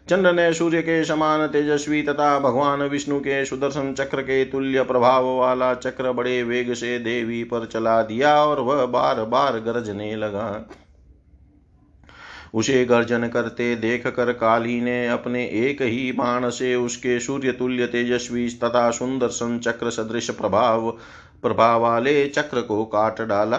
चंद्र 0.09 0.31
ने 0.33 0.53
सूर्य 0.53 0.81
के 0.81 1.03
समान 1.05 1.47
तेजस्वी 1.47 2.01
तथा 2.03 2.39
भगवान 2.39 2.81
विष्णु 2.83 3.19
के 3.19 3.45
सुदर्शन 3.45 3.93
चक्र 3.93 4.21
के 4.21 4.43
तुल्य 4.45 4.83
प्रभाव 4.83 5.27
वाला 5.37 5.73
चक्र 5.73 6.11
बड़े 6.11 6.41
वेग 6.43 6.73
से 6.73 6.97
देवी 6.99 7.43
पर 7.43 7.65
चला 7.65 8.01
दिया 8.01 8.35
और 8.43 8.59
वह 8.59 8.85
बार 8.85 9.23
बार 9.25 9.59
गरजने 9.59 10.15
लगा। 10.15 10.69
उसे 12.53 12.85
गर्जन 12.85 13.27
करते 13.27 13.75
देख 13.75 14.07
कर 14.07 14.31
काली 14.31 14.79
ने 14.81 15.07
अपने 15.07 15.43
एक 15.45 15.81
ही 15.81 16.11
बाण 16.11 16.49
से 16.49 16.75
उसके 16.75 17.19
सूर्य 17.19 17.51
तुल्य 17.51 17.87
तेजस्वी 17.87 18.47
तथा 18.63 18.89
सुंदर 18.91 19.27
सन 19.27 19.59
चक्र 19.59 19.89
सदृश 19.89 20.29
प्रभाव 20.29 20.97
प्रभाव 21.43 21.81
वाले 21.81 22.27
चक्र 22.27 22.61
को 22.61 22.83
काट 22.85 23.21
डाला। 23.21 23.57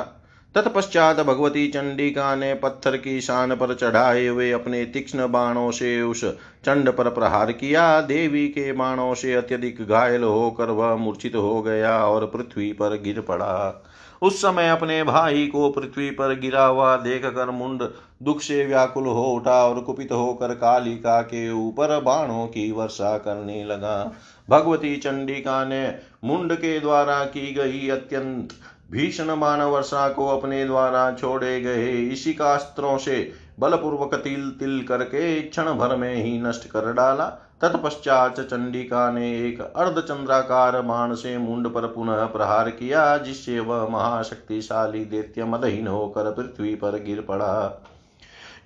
तत्पश्चात 0.55 1.21
भगवती 1.21 1.67
चंडिका 1.69 2.35
ने 2.35 2.53
पत्थर 2.55 2.97
की 2.97 3.21
शान 3.21 3.55
पर 3.57 3.75
चढ़ाए 3.75 4.27
हुए 4.27 4.51
अपने 4.51 4.85
तीक्ष्ण 4.85 5.27
बाणों 5.29 5.71
से 5.71 6.01
उस 6.03 6.25
चंड 6.65 6.91
पर 6.91 7.11
प्रहार 7.11 7.53
किया। 7.53 8.01
देवी 8.01 8.47
के 8.49 8.73
बाणों 8.73 9.15
से 9.15 9.35
अत्यधिक 9.35 9.87
घायल 9.89 10.23
होकर 10.23 10.71
वह 10.71 10.95
मूर्छित 10.97 11.37
हो 11.37 11.61
गया 11.63 11.99
और 12.05 12.27
पृथ्वी 12.27 12.73
पर 12.73 13.01
गिर 13.03 13.21
पड़ा। 13.21 13.85
उस 14.23 14.41
समय 14.43 14.69
अपने 14.69 15.03
भाई 15.05 15.47
को 15.47 15.71
पृथ्वी 15.71 16.11
पर 16.11 16.35
गिरा 16.41 16.65
हुआ 16.65 16.97
देख 16.97 17.27
कर 17.27 17.51
मुंड 17.51 17.83
दुख 18.23 18.41
से 18.41 18.65
व्याकुल 18.67 19.07
हो 19.07 19.25
उठा 19.25 19.65
और 19.65 19.81
कुपित 19.81 20.13
होकर 20.13 20.55
कालिका 20.55 21.21
के 21.23 21.51
ऊपर 21.53 22.01
बाणों 22.01 22.47
की 22.47 22.71
वर्षा 22.73 23.17
करने 23.19 23.65
लगा। 23.65 24.13
भगवती 24.49 24.97
चंडिका 24.97 25.65
ने 25.65 25.87
मुंड 26.25 26.53
के 26.55 26.79
द्वारा 26.81 27.25
की 27.25 27.53
गई 27.55 27.89
अत्यंत 27.89 28.53
भीषण 28.91 29.39
बाण 29.41 29.61
वर्षा 29.61 30.09
को 30.09 30.27
अपने 30.29 30.65
द्वारा 30.65 31.11
छोड़े 31.13 31.61
गए 31.61 31.91
इसी 31.93 32.33
कास्त्रों 32.33 32.97
से 32.99 33.33
बलपूर्वक 33.61 34.15
तिल 34.15 34.49
तिल 34.51 34.83
करके 34.83 35.41
क्षण 35.41 35.73
भर 35.73 35.97
में 35.97 36.15
ही 36.15 36.39
नष्ट 36.43 36.67
कर 36.69 36.93
डाला। 36.93 37.27
तत्पश्चात 37.63 38.41
चंडिका 38.41 39.11
ने 39.11 39.31
एक 39.49 39.61
अर्धचंद्राकार 39.61 40.81
बाण 40.83 41.15
से 41.15 41.37
मुंड 41.39 41.69
पर 41.69 41.87
पुनः 41.87 42.25
प्रहार 42.25 42.71
किया, 42.71 43.17
जिससे 43.19 43.61
वह 43.61 43.89
महाशक्तिशाली 43.89 45.05
दैत्य 45.05 45.45
मदहीन 45.45 45.87
होकर 45.87 46.31
पृथ्वी 46.31 46.75
पर 46.75 47.03
गिर 47.03 47.21
पड़ा। 47.21 47.83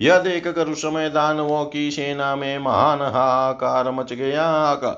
यह 0.01 0.19
देख 0.19 0.49
कर 0.49 0.69
उस 0.69 0.83
समय 0.83 1.09
दानवों 1.11 1.65
की 1.65 1.91
सेना 1.91 2.35
में 2.37 2.59
महान 2.59 3.03
हाकार 3.03 3.91
मच 3.91 4.13
गया। 4.13 4.91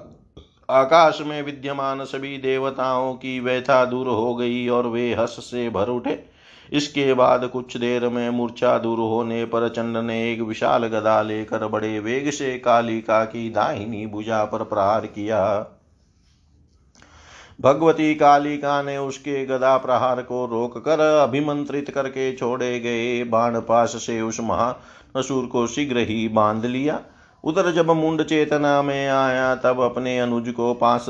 आकाश 0.72 1.18
में 1.20 1.42
विद्यमान 1.42 2.04
सभी 2.04 2.36
देवताओं 2.38 3.12
की 3.14 3.38
व्यथा 3.40 3.84
दूर 3.84 4.08
हो 4.08 4.34
गई 4.34 4.68
और 4.68 4.86
वे 4.86 5.12
हस 5.14 5.36
से 5.40 5.68
भर 5.70 5.88
उठे। 5.88 6.18
इसके 6.72 7.14
बाद 7.14 7.44
कुछ 7.46 7.76
देर 7.76 8.08
में 8.08 8.28
मूर्छा 8.30 8.76
दूर 8.78 8.98
होने 8.98 9.44
पर 9.44 9.68
चंड 9.68 9.96
ने 9.96 10.32
एक 10.32 10.40
विशाल 10.40 10.86
गदा 10.86 11.20
लेकर 11.22 11.66
बड़े 11.66 11.98
वेग 11.98 12.30
से 12.30 12.58
कालिका 12.58 13.24
की 13.24 13.48
दाहिनी 13.50 14.06
भुजा 14.06 14.44
पर 14.44 14.64
प्रहार 14.64 15.06
किया। 15.06 15.42
भगवती 17.60 18.14
कालिका 18.14 18.82
ने 18.82 18.96
उसके 18.98 19.44
गदा 19.46 19.76
प्रहार 19.76 20.22
को 20.22 20.44
रोक 20.46 20.78
कर 20.78 21.00
अभिमंत्रित 21.00 21.90
करके 21.90 22.32
छोड़े 22.32 22.78
गए 22.80 23.24
बाण 23.24 23.60
पास 23.60 23.96
से 23.96 24.20
उस 24.20 24.40
महासुर 24.40 25.46
को 25.46 25.66
शीघ्र 25.66 25.98
ही 25.98 26.28
बाँध 26.28 26.66
लिया। 26.66 27.00
उधर 27.44 27.70
जब 27.72 27.90
मुंड 27.90 28.22
चेतना 28.22 28.82
में 28.82 29.08
आया, 29.08 29.54
तब 29.54 29.80
अपने 29.80 30.18
अनुज 30.18 30.48
को 30.48 30.74
पास 30.74 31.06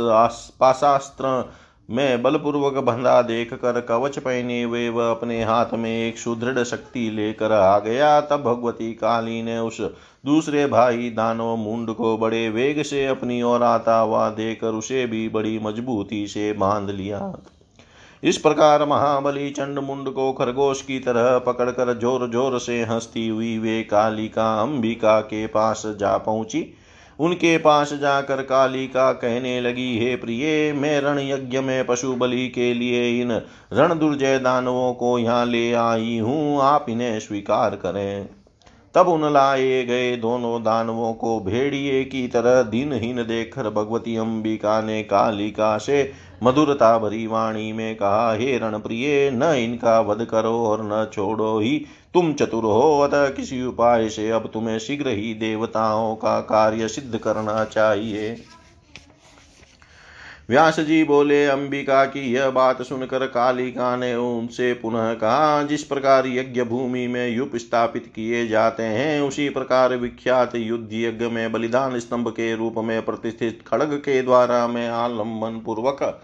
पाशास्त्र 0.61 1.53
में 1.91 2.23
बलपूर्वक 2.23 2.75
बंधा 2.75 3.21
देख 3.23 3.53
कर 3.55 3.81
कवच 3.81 4.19
पहने 4.19 4.63
हुए 4.63 4.89
वह 4.89 5.11
अपने 5.11 5.43
हाथ 5.45 5.75
में 5.75 5.91
एक 6.09 6.19
सुदृढ़ 6.19 6.63
शक्ति 6.65 7.11
लेकर 7.11 7.53
आ 7.53 7.79
गया। 7.79 8.21
तब 8.21 8.43
भगवती 8.43 8.93
काली 8.93 9.43
ने 9.43 9.59
उस 9.59 9.81
दूसरे 10.27 10.67
भाई 10.67 11.11
दानव 11.11 11.57
मुंड 11.57 11.91
को 11.91 12.17
बड़े 12.19 12.49
वेग 12.49 12.83
से 12.83 13.07
अपनी 13.07 13.43
ओर 13.43 13.63
आता 13.63 13.99
हुआ 13.99 14.29
देकर 14.31 14.75
उसे 14.75 15.07
भी 15.07 15.29
बड़ी 15.29 15.59
मजबूती 15.59 16.27
से 16.27 16.53
बाँध 16.53 16.91
लिया। 16.91 17.19
इस 18.23 18.37
प्रकार 18.39 18.85
महाबली 18.87 19.51
चंड 19.51 19.79
मुंड 19.79 20.09
को 20.09 20.33
खरगोश 20.33 20.83
की 20.83 20.99
तरह 20.99 21.39
पकड़कर 21.39 21.93
ज़ोर 21.99 22.29
ज़ोर 22.31 22.59
से 22.59 22.83
हंसती 22.83 23.27
हुई 23.29 23.57
वे 23.59 23.83
कालिका 23.83 24.47
अंबिका 24.63 25.21
के 25.21 25.47
पास 25.47 25.83
जा 26.01 26.17
पहुँची। 26.19 26.65
उनके 27.19 27.57
पास 27.59 27.93
जाकर 27.93 28.43
कालिका 28.43 29.13
कहने 29.13 29.61
लगी, 29.61 29.99
हे 29.99 30.15
प्रिय, 30.17 30.73
मैं 30.73 31.01
रण 31.01 31.19
यज्ञ 31.21 31.61
में 31.61 31.87
पशु 31.87 32.15
बलि 32.15 32.47
के 32.49 32.73
लिए 32.75 33.21
इन 33.23 33.33
रण 33.73 33.99
दुर्जय 33.99 34.39
दानवों 34.39 34.93
को 34.95 35.19
यहाँ 35.19 35.45
ले 35.47 35.73
आई 35.73 36.19
हूँ। 36.19 36.61
आप 36.63 36.87
इन्हें 36.89 37.19
स्वीकार 37.21 37.77
करें। 37.77 38.29
तब 38.95 39.09
उन 39.09 39.33
लाए 39.33 39.85
गए 39.85 40.17
दोनों 40.17 40.63
दानवों 40.63 41.15
को 41.15 41.41
भेड़िए 41.41 42.05
की 42.05 42.29
तरह 42.29 42.63
दिनहीन 42.63 43.17
देखकर 43.17 43.71
भगवती 43.71 44.17
अंबिका 44.17 44.81
ने 44.81 45.03
कालिका 45.03 45.79
से 45.79 46.13
मधुरता 46.43 46.99
भरी 46.99 47.27
वाणी 47.27 47.73
में 47.73 47.95
कहा, 47.97 48.33
हे 48.33 48.59
रणप्रिय, 48.59 49.31
न 49.31 49.43
इनका 49.43 50.01
वध 50.01 50.25
करो 50.25 50.65
और 50.67 50.83
न 50.83 51.11
छोड़ो 51.13 51.59
ही। 51.59 51.87
तुम 52.15 52.33
चतुर 52.33 52.65
हो, 52.65 53.01
अतः 53.01 53.29
किसी 53.29 53.63
उपाय 53.63 54.09
से 54.09 54.31
अब 54.31 54.51
तुम्हें 54.53 54.79
शीघ्र 54.79 55.09
ही 55.09 55.35
देवताओं 55.35 56.15
का 56.15 56.41
कार्य 56.41 56.89
सिद्ध 56.89 57.19
करना 57.19 57.65
चाहिए। 57.65 58.37
व्यास 60.51 60.81
जी 60.81 61.05
बोले, 61.05 61.47
अंबिका 61.47 62.05
की 62.05 62.21
यह 62.33 62.51
बात 62.51 62.83
सुनकर 62.83 63.27
कालिका 63.27 63.97
ने 63.97 64.15
उनसे 64.15 64.73
पुनः 64.75 65.13
कहा, 65.15 65.63
जिस 65.63 65.85
प्रकार 65.85 66.27
यज्ञ 66.27 66.63
भूमि 66.63 67.07
में 67.07 67.29
युप 67.37 67.51
स्थापित 67.57 68.13
किए 68.17 68.47
जाते 68.49 68.83
हैं, 68.83 69.21
उसी 69.21 69.49
प्रकार 69.49 69.97
विख्यात 69.97 70.55
युद्ध 70.55 70.89
यज्ञ 70.93 71.27
में 71.27 71.53
बलिदान 71.53 71.99
स्तंभ 71.99 72.29
के 72.29 72.57
रूप 72.57 72.75
में 72.79 73.05
प्रतिष्ठित 73.05 73.65
खड़ग 73.67 73.95
के 73.95 74.23
द्वारा 74.23 74.67
मैं 74.67 74.89
आलंबन 74.89 75.61
पूर्वक 75.67 76.23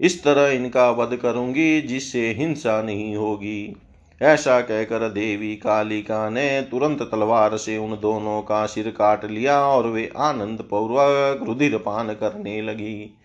इस 0.00 0.24
तरह 0.24 0.48
इनका 0.48 0.90
वध 0.90 1.16
करूँगी, 1.16 1.80
जिससे 1.80 2.30
हिंसा 2.30 2.82
नहीं 2.82 3.16
होगी। 3.16 3.76
ऐसा 4.22 4.60
कहकर 4.60 5.08
देवी 5.08 5.56
कालिका 5.56 6.28
ने 6.30 6.60
तुरंत 6.62 7.02
तलवार 7.02 7.56
से 7.56 7.78
उन 7.78 7.98
दोनों 8.02 8.42
का 8.42 8.66
सिर 8.66 8.88
काट 8.88 9.24
लिया 9.24 9.60
और 9.60 9.86
वे 9.86 10.10
आनंद 10.16 10.58
पूर्वक 10.70 11.44
रुधिर 11.46 11.76
पान 11.76 12.08
करने 12.08 12.62
लगी। 12.62 13.16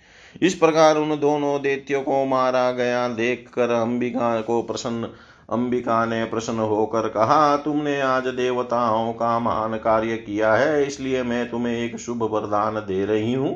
इस 0.41 0.53
प्रकार 0.53 0.97
उन 0.97 1.19
दोनों 1.19 1.61
दैत्यों 1.61 2.01
को 2.03 2.23
मारा 2.25 2.71
गया। 2.71 3.07
देख 3.07 3.49
कर 3.49 3.69
अंबिका 3.71 4.39
को 4.41 4.61
प्रसन्न, 4.61 5.07
अंबिका 5.49 6.05
ने 6.05 6.23
प्रसन्न 6.25 6.59
होकर 6.59 7.07
कहा, 7.07 7.55
तुमने 7.57 7.99
आज 8.01 8.27
देवताओं 8.27 9.13
का 9.13 9.37
महान 9.39 9.77
कार्य 9.77 10.17
किया 10.17 10.53
है, 10.53 10.85
इसलिए 10.87 11.23
मैं 11.23 11.49
तुम्हें 11.49 11.75
एक 11.75 11.97
शुभ 11.99 12.23
वरदान 12.23 12.75
दे 12.77 13.05
रही 13.05 13.33
हूँ। 13.33 13.53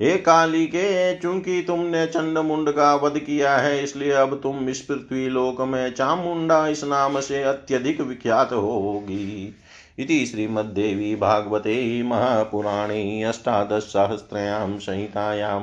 हे 0.00 0.16
काली 0.18 0.66
के, 0.66 1.14
चूँकि 1.14 1.62
तुमने 1.62 2.06
चंड 2.06 2.38
मुंड 2.38 2.70
का 2.70 2.94
वध 2.94 3.18
किया 3.18 3.56
है, 3.56 3.82
इसलिए 3.84 4.12
अब 4.12 4.40
तुम 4.42 4.68
इस 4.68 4.80
पृथ्वी 4.80 5.28
लोक 5.28 5.60
में 5.60 5.90
चामुंडा 5.90 6.66
इस 6.68 6.84
नाम 6.84 7.20
से 7.20 7.42
अत्यधिक 7.42 8.00
विख्यात 8.00 8.52
होगी 8.52 9.54
इति 9.98 10.24
श्रीमद्देवी 10.26 11.14
भागवते 11.16 12.02
महापुराणे 12.02 13.22
अष्टादशसहस्रयां 13.22 14.78
संहितायां 14.78 15.60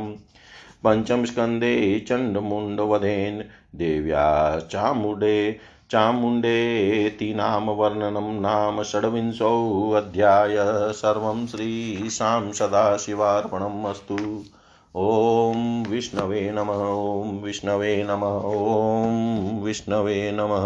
पञ्चमस्कन्धे 0.84 2.00
चण्डमुण्डवधेन 2.10 3.44
देव्या 3.76 4.60
चामुण्डे 4.72 5.60
चामुण्डेति 5.92 7.34
नाम 7.34 7.70
वर्णनं 7.70 8.42
नाम 8.42 8.84
षड्विंशोऽध्याय 8.84 10.56
सर्वं 10.94 11.48
श्रीशां 11.48 12.52
सदाशिवार्पणम् 12.52 13.86
अस्तु। 13.86 14.44
ॐ 14.96 15.84
विष्णवे 15.90 16.52
नमः, 16.52 16.82
ॐ 16.88 17.40
विष्णवे 17.44 18.04
नमः, 18.04 18.42
ॐ 18.46 19.64
विष्णवे 19.64 20.32
नमः। 20.32 20.62